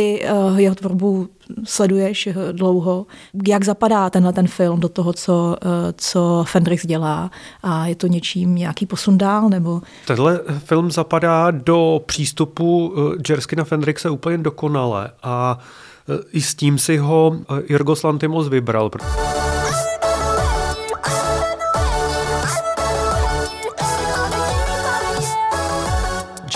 ty 0.00 0.22
uh, 0.32 0.58
jeho 0.60 0.74
tvorbu 0.74 1.28
sleduješ 1.64 2.28
dlouho. 2.52 3.06
Jak 3.48 3.64
zapadá 3.64 4.10
tenhle 4.10 4.32
ten 4.32 4.46
film 4.46 4.80
do 4.80 4.88
toho, 4.88 5.12
co, 5.12 5.56
uh, 5.64 5.70
co 5.96 6.44
Fendrix 6.48 6.86
dělá? 6.86 7.30
A 7.62 7.86
je 7.86 7.94
to 7.94 8.06
něčím 8.06 8.54
nějaký 8.54 8.86
posun 8.86 9.18
dál? 9.18 9.48
Nebo... 9.48 9.82
Tenhle 10.06 10.40
film 10.58 10.90
zapadá 10.90 11.50
do 11.50 12.00
přístupu 12.06 12.94
Jerskina 13.28 13.64
Fendrixe 13.64 14.10
úplně 14.10 14.38
dokonale 14.38 15.10
a 15.22 15.58
i 16.32 16.40
s 16.40 16.54
tím 16.54 16.78
si 16.78 16.96
ho 16.96 17.36
Jorgos 17.68 18.02
Lantimos 18.02 18.48
vybral. 18.48 18.90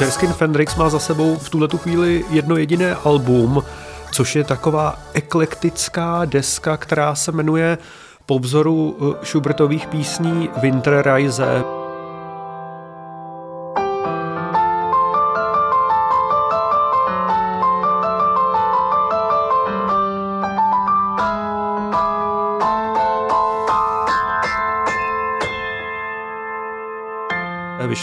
Jerskin 0.01 0.33
Fendrix 0.33 0.77
má 0.77 0.89
za 0.89 0.99
sebou 0.99 1.37
v 1.37 1.51
tuhle 1.51 1.69
chvíli 1.77 2.25
jedno 2.31 2.57
jediné 2.57 2.95
album, 2.95 3.63
což 4.13 4.37
je 4.37 4.45
taková 4.45 4.99
eklektická 5.13 6.25
deska, 6.25 6.77
která 6.77 7.15
se 7.15 7.33
jmenuje 7.33 7.79
po 8.27 8.39
vzoru 8.39 8.97
eh, 9.01 9.27
Schubertových 9.27 9.87
písní 9.87 10.49
Winterreise. 10.57 11.74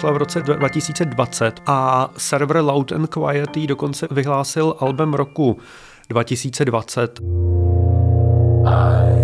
Vyšla 0.02 0.12
v 0.12 0.18
roce 0.18 0.42
2020 0.42 1.62
a 1.66 2.10
server 2.18 2.58
Loud 2.58 2.92
and 2.92 3.08
Quiet 3.08 3.58
dokonce 3.58 4.08
vyhlásil 4.12 4.76
album 4.80 5.14
roku 5.14 5.58
2020. 6.10 7.20
I 8.66 9.21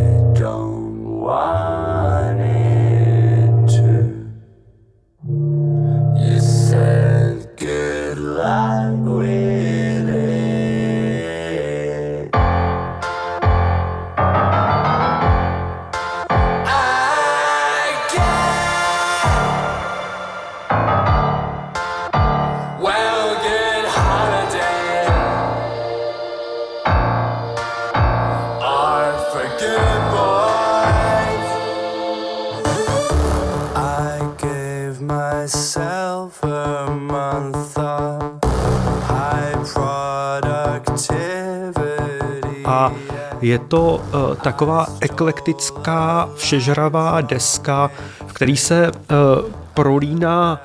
je 43.41 43.59
to 43.59 43.95
uh, 43.95 44.35
taková 44.35 44.87
eklektická, 45.01 46.29
všežravá 46.35 47.21
deska, 47.21 47.91
v 48.27 48.33
který 48.33 48.57
se 48.57 48.91
uh, 48.91 49.51
prolíná 49.73 50.61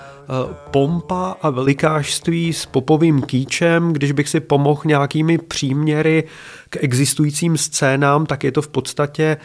pompa 0.70 1.36
a 1.42 1.50
velikářství 1.50 2.52
s 2.52 2.66
popovým 2.66 3.22
kýčem. 3.22 3.92
Když 3.92 4.12
bych 4.12 4.28
si 4.28 4.40
pomohl 4.40 4.80
nějakými 4.84 5.38
příměry 5.38 6.24
k 6.68 6.76
existujícím 6.80 7.58
scénám, 7.58 8.26
tak 8.26 8.44
je 8.44 8.52
to 8.52 8.62
v 8.62 8.68
podstatě 8.68 9.36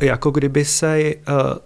jako 0.00 0.30
kdyby 0.30 0.64
se 0.64 1.14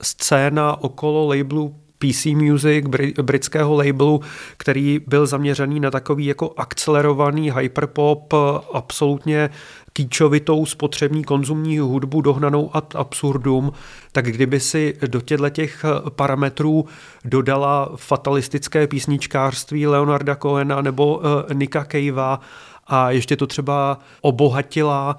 scéna 0.03 0.83
okolo 0.83 1.29
labelu 1.29 1.75
PC 1.99 2.27
Music, 2.27 2.87
britského 3.23 3.75
labelu, 3.75 4.21
který 4.57 5.01
byl 5.07 5.27
zaměřený 5.27 5.81
na 5.81 5.91
takový 5.91 6.27
jako 6.27 6.55
akcelerovaný 6.57 7.53
hyperpop, 7.57 8.35
absolutně 8.73 9.51
kýčovitou 9.93 10.67
spotřební 10.67 11.25
konzumní 11.25 11.79
hudbu 11.79 12.21
dohnanou 12.21 12.71
ad 12.77 12.97
absurdum, 12.97 13.73
tak 14.13 14.25
kdyby 14.25 14.61
si 14.61 14.95
do 15.07 15.21
těchto 15.21 15.51
těch 15.51 15.85
parametrů 16.09 16.87
dodala 17.25 17.93
fatalistické 17.97 18.87
písničkářství 18.87 19.87
Leonarda 19.87 20.37
Cohena 20.37 20.83
nebo 20.83 21.23
Nika 21.53 21.85
Cavea 21.85 22.41
a 22.87 23.11
ještě 23.11 23.37
to 23.37 23.47
třeba 23.47 23.99
obohatila 24.21 25.19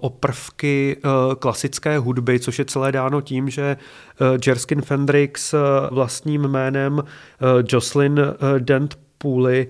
o 0.00 0.10
prvky 0.10 0.96
klasické 1.38 1.98
hudby, 1.98 2.40
což 2.40 2.58
je 2.58 2.64
celé 2.64 2.92
dáno 2.92 3.20
tím, 3.20 3.50
že 3.50 3.76
Jerskin 4.46 4.82
Fendrix 4.82 5.54
vlastním 5.90 6.42
jménem 6.42 7.04
Jocelyn 7.72 8.20
Dent 8.58 8.98
Pooley 9.22 9.66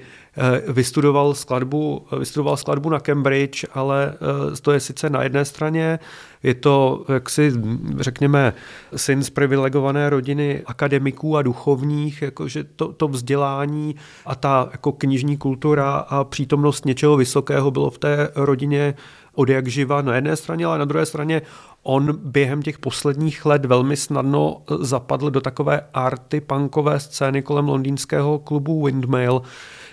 vystudoval 0.68 1.34
skladbu, 1.34 2.06
vystudoval 2.18 2.56
skladbu 2.56 2.90
na 2.90 3.00
Cambridge, 3.00 3.64
ale 3.74 4.14
to 4.62 4.72
je 4.72 4.80
sice 4.80 5.10
na 5.10 5.22
jedné 5.22 5.44
straně, 5.44 5.98
je 6.42 6.54
to, 6.54 7.04
jak 7.08 7.30
si 7.30 7.52
řekněme, 7.98 8.52
syn 8.96 9.22
z 9.22 9.30
privilegované 9.30 10.10
rodiny 10.10 10.62
akademiků 10.66 11.36
a 11.36 11.42
duchovních, 11.42 12.22
jakože 12.22 12.64
to, 12.64 12.92
to 12.92 13.08
vzdělání 13.08 13.94
a 14.26 14.34
ta 14.34 14.68
jako 14.72 14.92
knižní 14.92 15.36
kultura 15.36 15.92
a 15.92 16.24
přítomnost 16.24 16.84
něčeho 16.84 17.16
vysokého 17.16 17.70
bylo 17.70 17.90
v 17.90 17.98
té 17.98 18.30
rodině 18.34 18.94
od 19.34 19.48
jak 19.48 19.68
živa 19.68 20.02
na 20.02 20.14
jedné 20.14 20.36
straně, 20.36 20.66
ale 20.66 20.78
na 20.78 20.84
druhé 20.84 21.06
straně 21.06 21.42
on 21.82 22.18
během 22.22 22.62
těch 22.62 22.78
posledních 22.78 23.46
let 23.46 23.64
velmi 23.64 23.96
snadno 23.96 24.62
zapadl 24.80 25.30
do 25.30 25.40
takové 25.40 25.80
arty 25.94 26.40
punkové 26.40 27.00
scény 27.00 27.42
kolem 27.42 27.68
londýnského 27.68 28.38
klubu 28.38 28.84
Windmill, 28.84 29.42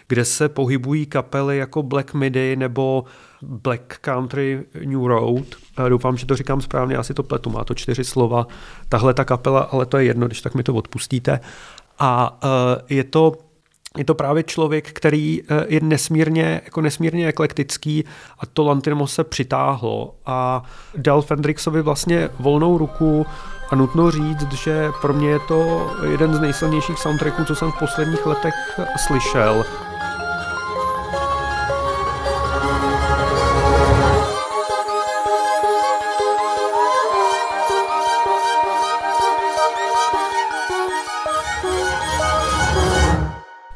kde 0.08 0.26
se 0.26 0.50
pohybují 0.50 1.06
kapely 1.06 1.58
jako 1.58 1.84
Black 1.84 2.14
Midi 2.14 2.56
nebo 2.56 3.04
Black 3.42 3.98
Country 4.02 4.64
New 4.86 5.06
Road. 5.06 5.46
Doufám, 5.90 6.18
že 6.18 6.26
to 6.26 6.36
říkám 6.36 6.62
správně, 6.62 6.98
asi 6.98 7.14
to 7.14 7.24
pletu, 7.24 7.50
má 7.50 7.64
to 7.64 7.74
čtyři 7.74 8.04
slova. 8.04 8.48
Tahle 8.90 9.14
ta 9.14 9.26
kapela, 9.26 9.60
ale 9.60 9.86
to 9.86 9.98
je 9.98 10.06
jedno, 10.06 10.28
když 10.28 10.42
tak 10.42 10.56
mi 10.56 10.64
to 10.64 10.74
odpustíte. 10.74 11.40
A 12.00 12.40
je 12.90 13.04
to 13.04 13.34
je 13.98 14.06
to 14.06 14.16
právě 14.16 14.44
člověk, 14.44 14.92
který 14.92 15.42
eh, 15.42 15.66
je 15.68 15.80
nesmírně, 15.84 16.62
jako 16.66 16.82
nesmírně 16.82 17.28
eklektický 17.28 18.04
a 18.40 18.46
to 18.46 18.64
Lantimos 18.64 19.14
se 19.14 19.24
přitáhlo 19.24 20.16
a 20.26 20.64
dal 20.98 21.22
Fendrixovi 21.22 21.82
vlastně 21.82 22.30
volnou 22.40 22.78
ruku 22.78 23.26
a 23.70 23.76
nutno 23.76 24.12
říct, 24.12 24.52
že 24.54 24.92
pro 25.02 25.14
mě 25.14 25.30
je 25.30 25.40
to 25.40 25.92
jeden 26.12 26.34
z 26.34 26.40
nejsilnějších 26.40 27.00
soundtracků, 27.00 27.46
co 27.46 27.56
jsem 27.56 27.72
v 27.72 27.80
posledních 27.80 28.26
letech 28.26 28.80
slyšel. 29.08 29.66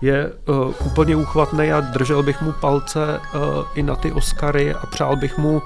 Je 0.01 0.33
uh, 0.49 0.73
úplně 0.85 1.15
úchvatný 1.15 1.71
a 1.71 1.81
držel 1.81 2.23
bych 2.23 2.41
mu 2.41 2.51
palce 2.51 3.19
uh, 3.19 3.41
i 3.75 3.83
na 3.83 3.95
ty 3.95 4.11
Oscary 4.11 4.73
a 4.73 4.85
přál 4.85 5.15
bych 5.15 5.37
mu 5.37 5.53
uh, 5.53 5.61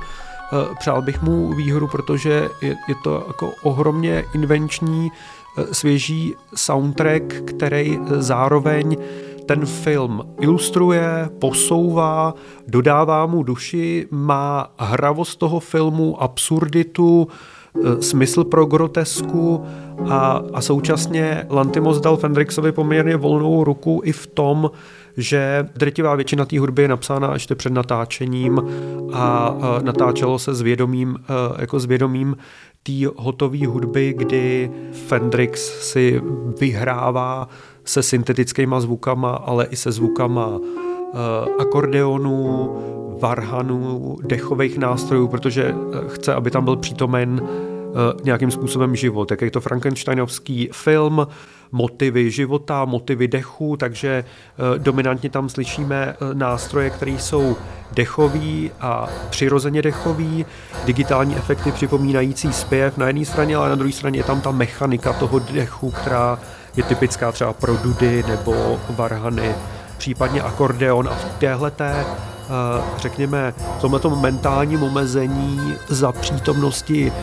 přál 0.80 1.02
bych 1.02 1.22
mu 1.22 1.54
výhru, 1.54 1.88
protože 1.88 2.50
je, 2.62 2.70
je 2.70 2.96
to 3.04 3.24
jako 3.28 3.52
ohromně 3.64 4.26
invenční, 4.34 5.12
uh, 5.58 5.64
svěží 5.72 6.36
soundtrack, 6.56 7.24
který 7.46 8.00
zároveň 8.18 8.98
ten 9.46 9.66
film 9.66 10.22
ilustruje, 10.40 11.30
posouvá, 11.40 12.34
dodává 12.68 13.26
mu 13.26 13.44
duši, 13.44 14.08
má 14.12 14.68
hravost 14.78 15.40
toho 15.40 15.60
filmu, 15.60 16.24
absurditu, 16.24 17.28
Eh, 17.28 17.55
smysl 18.00 18.44
pro 18.44 18.66
grotesku 18.66 19.66
a, 20.10 20.42
a 20.54 20.62
současně 20.62 21.46
Lantimos 21.50 22.00
dal 22.02 22.18
Fendrixovi 22.18 22.72
poměrně 22.72 23.18
volnou 23.18 23.64
ruku 23.64 24.02
i 24.04 24.12
v 24.12 24.28
tom, 24.28 24.72
že 25.18 25.70
drtivá 25.76 26.16
většina 26.16 26.46
té 26.46 26.60
hudby 26.60 26.82
je 26.82 26.88
napsána 26.88 27.34
ještě 27.34 27.56
před 27.56 27.74
natáčením 27.74 28.62
a, 29.14 29.56
natáčelo 29.82 30.40
se 30.40 30.54
s 30.54 30.62
vědomím, 30.62 31.18
eh, 31.20 31.62
jako 31.62 31.80
s 31.80 31.86
vědomím 31.86 32.38
té 32.84 32.94
hotové 33.16 33.68
hudby, 33.68 34.14
kdy 34.18 34.72
Fendrix 35.08 35.62
si 35.92 36.22
vyhrává 36.60 37.48
se 37.86 38.04
syntetickými 38.04 38.76
zvukama, 38.80 39.32
ale 39.32 39.66
i 39.66 39.76
se 39.76 39.92
zvukama 39.92 40.60
eh, 41.16 41.62
akordeonu, 41.62 42.70
varhanů, 43.22 44.18
dechových 44.24 44.78
nástrojů, 44.78 45.28
protože 45.28 45.64
eh, 45.64 45.98
chce, 46.08 46.34
aby 46.34 46.52
tam 46.52 46.66
byl 46.66 46.76
přítomen 46.76 47.42
eh, 47.42 48.22
nějakým 48.24 48.52
způsobem 48.52 48.96
život. 48.96 49.32
Jak 49.32 49.42
je 49.42 49.52
to 49.52 49.62
Frankensteinovský 49.62 50.70
film, 50.72 51.28
motivy 51.72 52.32
života, 52.32 52.86
motivy 52.86 53.28
dechu, 53.28 53.78
takže 53.78 54.24
dominantně 54.78 55.30
tam 55.30 55.50
slyšíme 55.50 56.16
nástroje, 56.34 56.90
které 56.90 57.12
jsou 57.12 57.56
dechový 57.94 58.72
a 58.82 59.08
přirozeně 59.30 59.82
dechový, 59.82 60.46
digitální 60.86 61.36
efekty 61.36 61.72
připomínající 61.72 62.54
zpěv 62.54 62.98
na 62.98 63.08
jedné 63.08 63.26
straně, 63.26 63.56
ale 63.56 63.70
na 63.70 63.76
druhé 63.76 63.92
straně 63.92 64.20
je 64.20 64.24
tam 64.24 64.42
ta 64.42 64.52
mechanika 64.52 65.14
toho 65.14 65.40
dechu, 65.40 65.92
která 65.92 66.40
je 66.78 66.84
typická 66.84 67.32
třeba 67.32 67.54
pro 67.54 67.78
dudy 67.78 68.24
nebo 68.28 68.80
varhany, 68.90 69.56
případně 69.98 70.42
akordeon 70.42 71.10
a 71.10 71.16
v 71.16 71.26
téhleté 71.40 72.06
Eh, 72.46 72.84
řekněme, 72.98 73.54
v 73.78 73.82
tomto 73.82 74.10
mentálním 74.10 74.84
omezení 74.84 75.76
za 75.88 76.12
přítomnosti 76.12 77.14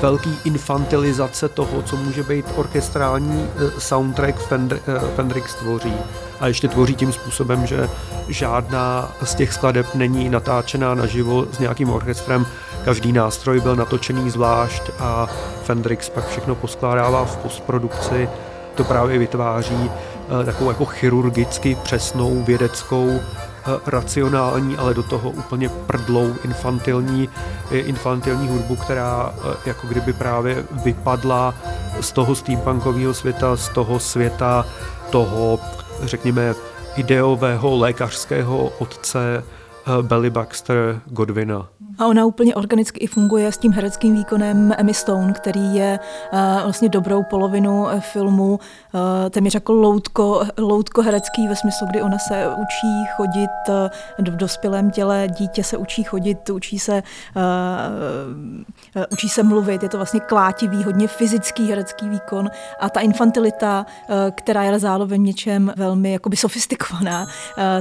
velký 0.00 0.38
infantilizace 0.44 1.48
toho, 1.48 1.82
co 1.82 1.96
může 1.96 2.22
být 2.22 2.46
orchestrální 2.56 3.48
eh, 3.56 3.80
soundtrack 3.80 4.38
Fender, 4.38 4.80
eh, 4.86 5.00
Fendrix 5.16 5.54
tvoří. 5.54 5.94
A 6.40 6.46
ještě 6.46 6.68
tvoří 6.68 6.94
tím 6.94 7.12
způsobem, 7.12 7.66
že 7.66 7.88
žádná 8.28 9.12
z 9.22 9.34
těch 9.34 9.52
skladeb 9.52 9.94
není 9.94 10.28
natáčená 10.28 10.94
naživo 10.94 11.46
s 11.52 11.58
nějakým 11.58 11.90
orchestrem. 11.90 12.46
Každý 12.84 13.12
nástroj 13.12 13.60
byl 13.60 13.76
natočený 13.76 14.30
zvlášť 14.30 14.82
a 14.98 15.26
Fendrix 15.64 16.08
pak 16.08 16.28
všechno 16.28 16.54
poskládává 16.54 17.24
v 17.24 17.36
postprodukci. 17.36 18.28
To 18.74 18.84
právě 18.84 19.18
vytváří 19.18 19.90
takovou 20.44 20.70
jako 20.70 20.84
chirurgicky 20.84 21.76
přesnou 21.82 22.42
vědeckou 22.42 23.20
Eh, 23.68 23.80
racionální, 23.86 24.76
ale 24.76 24.94
do 24.94 25.02
toho 25.02 25.30
úplně 25.30 25.68
prdlou 25.68 26.34
infantilní, 26.44 27.28
eh, 27.70 27.78
infantilní 27.78 28.48
hudbu, 28.48 28.76
která 28.76 29.34
eh, 29.38 29.56
jako 29.66 29.86
kdyby 29.86 30.12
právě 30.12 30.64
vypadla 30.84 31.54
z 32.00 32.12
toho 32.12 32.34
steampunkového 32.34 33.14
světa, 33.14 33.56
z 33.56 33.68
toho 33.68 33.98
světa 33.98 34.66
toho, 35.10 35.60
řekněme, 36.02 36.54
ideového 36.96 37.76
lékařského 37.76 38.72
otce 38.78 39.44
Belly 40.02 40.30
Baxter 40.30 41.00
Godwina. 41.06 41.68
A 41.98 42.06
ona 42.06 42.26
úplně 42.26 42.54
organicky 42.54 43.00
i 43.00 43.06
funguje 43.06 43.52
s 43.52 43.58
tím 43.58 43.72
hereckým 43.72 44.14
výkonem 44.14 44.74
Emmy 44.78 44.94
Stone, 44.94 45.32
který 45.32 45.74
je 45.74 45.98
uh, 46.32 46.38
vlastně 46.62 46.88
dobrou 46.88 47.22
polovinu 47.22 47.88
eh, 47.88 48.00
filmu. 48.00 48.52
Uh, 48.52 48.60
téměř 49.30 49.54
jako 49.54 49.72
loutko, 49.72 50.42
loutko 50.58 51.02
herecký 51.02 51.48
ve 51.48 51.56
smyslu, 51.56 51.86
kdy 51.86 52.02
ona 52.02 52.18
se 52.18 52.48
učí 52.48 53.06
chodit 53.16 53.50
uh, 53.68 54.24
v 54.34 54.36
dospělém 54.36 54.90
těle, 54.90 55.28
dítě 55.38 55.64
se 55.64 55.76
učí 55.76 56.02
chodit, 56.02 56.50
učí 56.50 56.78
se, 56.78 57.02
uh, 57.36 59.02
učí 59.12 59.28
se 59.28 59.42
mluvit, 59.42 59.82
je 59.82 59.88
to 59.88 59.96
vlastně 59.96 60.20
klátivý, 60.20 60.84
hodně 60.84 61.08
fyzický 61.08 61.68
herecký 61.68 62.08
výkon. 62.08 62.50
A 62.80 62.90
ta 62.90 63.00
infantilita, 63.00 63.86
uh, 64.08 64.16
která 64.34 64.62
je 64.62 64.78
zároveň 64.78 65.22
něčem 65.22 65.72
velmi 65.76 66.12
jakoby 66.12 66.36
sofistikovaná, 66.36 67.22
uh, 67.22 67.28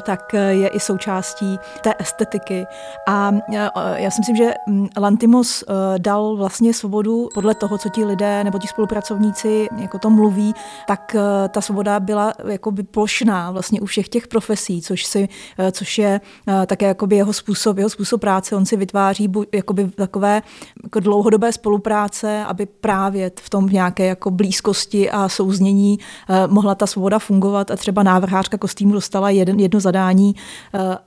tak 0.02 0.34
je 0.34 0.68
i 0.68 0.80
součástí 0.80 1.60
té 1.82 1.94
estetiky. 2.00 2.68
A 3.08 3.32
uh, 3.32 4.05
já 4.06 4.12
si 4.12 4.22
myslím, 4.22 4.36
že 4.36 4.54
mm, 4.68 4.88
Lantimos 4.98 5.64
eh, 5.64 6.00
dal 6.00 6.36
vlastně 6.36 6.74
svobodu 6.74 7.30
podle 7.34 7.56
toho, 7.56 7.78
co 7.78 7.90
ti 7.90 8.06
lidé 8.06 8.44
nebo 8.44 8.60
ti 8.60 8.68
spolupracovníci 8.68 9.68
jako 9.78 10.00
to 10.00 10.10
mluví, 10.10 10.54
tak 10.88 11.16
eh, 11.16 11.50
ta 11.50 11.62
svoboda 11.62 12.00
byla 12.00 12.34
jakoby 12.48 12.84
plošná 12.84 13.52
vlastně 13.52 13.82
u 13.82 13.86
všech 13.86 14.10
těch 14.10 14.28
profesí, 14.28 14.82
což, 14.82 15.06
si, 15.06 15.30
eh, 15.58 15.72
což 15.72 15.98
je 15.98 16.22
také 16.66 16.86
jakoby 16.86 17.16
jeho 17.16 17.34
způsob, 17.34 17.78
jeho 17.78 17.90
způsob 17.90 18.22
práce. 18.22 18.56
On 18.56 18.66
si 18.66 18.78
vytváří 18.78 19.32
jakoby 19.54 19.88
takové 19.88 20.42
jako 20.84 21.00
dlouhodobé 21.00 21.52
spolupráce, 21.52 22.46
aby 22.46 22.66
právě 22.66 23.32
v 23.40 23.50
tom 23.50 23.68
v 23.68 23.74
nějaké 23.74 24.06
jako 24.06 24.32
blízkosti 24.32 25.12
a 25.12 25.30
souznění 25.30 26.00
mohla 26.48 26.76
ta 26.76 26.88
svoboda 26.88 27.20
fungovat 27.20 27.72
a 27.72 27.76
třeba 27.76 28.04
návrhářka 28.04 28.58
kostýmu 28.58 28.94
dostala 28.94 29.30
jedno 29.30 29.80
zadání 29.80 30.36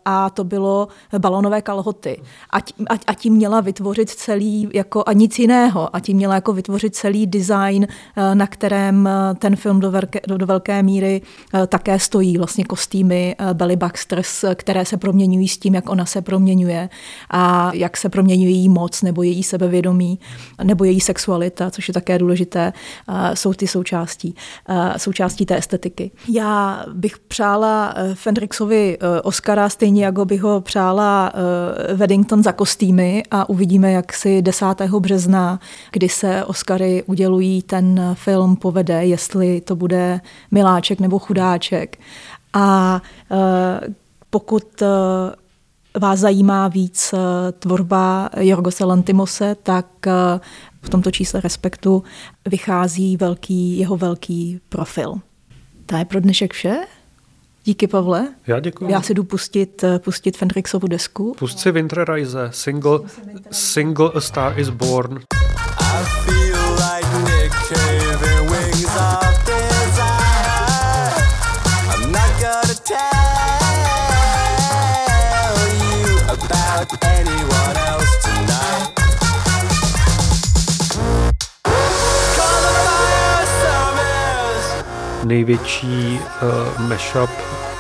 a 0.05 0.31
to 0.31 0.45
bylo 0.45 0.89
balonové 1.19 1.63
kalhoty. 1.63 2.23
A 2.51 2.88
a, 2.89 2.99
a 3.07 3.15
tím 3.15 3.33
měla 3.33 3.61
vytvořit 3.61 4.11
celý, 4.11 4.69
jako 4.75 5.05
a 5.07 5.13
nic 5.13 5.39
jiného, 5.39 5.97
a 5.97 6.01
tím 6.01 6.17
měla 6.17 6.35
jako 6.35 6.53
vytvořit 6.53 6.95
celý 6.95 7.27
design, 7.27 7.87
eh, 8.17 8.35
na 8.35 8.47
kterém 8.47 9.07
eh, 9.07 9.35
ten 9.35 9.57
film 9.57 9.81
do, 9.81 9.91
velké, 9.91 10.21
do, 10.27 10.47
velké 10.47 10.83
míry 10.83 11.23
eh, 11.55 11.67
také 11.67 11.99
stojí, 11.99 12.39
vlastně 12.39 12.65
kostýmy 12.65 13.37
Belly 13.53 13.77
Baxters, 13.77 14.45
které 14.55 14.85
se 14.85 14.97
proměňují 14.97 15.49
s 15.49 15.59
tím, 15.59 15.75
jak 15.75 15.91
ona 15.91 16.07
se 16.07 16.23
proměňuje 16.23 16.89
a 17.31 17.71
jak 17.75 17.97
se 17.97 18.09
proměňuje 18.09 18.51
její 18.51 18.69
moc 18.69 19.03
nebo 19.03 19.23
její 19.23 19.43
sebevědomí 19.43 20.19
nebo 20.63 20.85
její 20.85 21.01
sexualita, 21.01 21.71
což 21.71 21.89
je 21.89 21.95
také 21.95 22.19
důležité, 22.19 22.73
jsou 23.35 23.53
ty 23.53 23.67
součástí, 23.67 24.35
součástí 24.97 25.47
té 25.47 25.57
estetiky. 25.57 26.11
Já 26.29 26.85
bych 26.93 27.19
přála 27.19 27.95
Fendrixovi 28.15 28.99
Oscara 29.23 29.69
stejně, 29.69 30.05
jako 30.05 30.25
bych 30.25 30.43
ho 30.43 30.61
přála 30.61 31.33
Weddington 31.95 32.43
za 32.43 32.53
kostým 32.53 32.78
kostýmy 32.79 33.23
a 33.31 33.49
uvidíme, 33.49 33.93
jak 33.93 34.13
si 34.13 34.43
10. 34.43 34.67
března, 34.99 35.61
kdy 35.93 36.09
se 36.09 36.45
Oscary 36.45 37.03
udělují, 37.07 37.63
ten 37.63 38.15
film 38.15 38.57
povede, 38.57 39.05
jestli 39.07 39.61
to 39.61 39.77
bude 39.77 40.21
miláček 40.51 41.01
nebo 41.01 41.19
chudáček. 41.19 41.99
A 42.53 43.03
e, 43.31 43.81
pokud 44.31 44.83
e, 44.83 44.87
vás 45.99 46.19
zajímá 46.19 46.69
víc 46.69 47.13
e, 47.13 47.17
tvorba 47.53 48.31
Jorgose 48.41 48.85
Lantimose, 48.85 49.55
tak 49.63 49.87
v 50.83 50.89
tomto 50.91 51.11
čísle 51.11 51.41
Respektu 51.41 52.03
vychází 52.47 53.17
velký, 53.17 53.79
jeho 53.79 53.97
velký 53.97 54.61
profil. 54.69 55.15
To 55.87 55.97
je 55.97 56.05
pro 56.05 56.21
dnešek 56.21 56.53
vše. 56.53 56.77
Díky, 57.69 57.87
Pavle. 57.87 58.29
Já 58.47 58.61
děkuji. 58.61 58.93
Já 58.93 59.03
si 59.03 59.15
jdu 59.15 59.25
pustit, 59.25 59.85
eh, 59.85 59.99
pustit 59.99 60.37
Fendrixovu 60.37 60.89
desku. 60.89 61.35
Pust 61.39 61.59
si 61.59 61.71
Winterreise, 61.73 62.49
single, 62.53 63.01
single 63.51 64.11
A 64.15 64.21
Star 64.21 64.59
is 64.61 64.69
Born. 64.69 65.19
I 65.19 66.05
feel 66.05 66.73
like 66.73 67.33
Nick 67.33 67.53
Cave 67.69 68.38
největší 85.29 86.21
uh, 86.21 86.89
mashup 86.89 87.31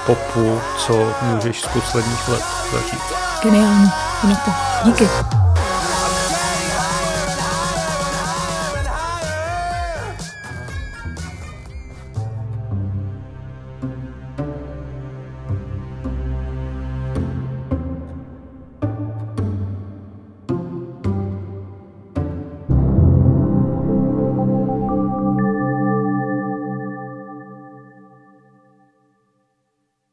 popu, 0.06 0.60
co 0.78 1.12
můžeš 1.22 1.60
z 1.60 1.66
posledních 1.66 2.28
let 2.28 2.42
zažít. 2.72 3.02
Geniální, 3.42 3.90
to. 4.44 4.50
Díky. 4.84 5.47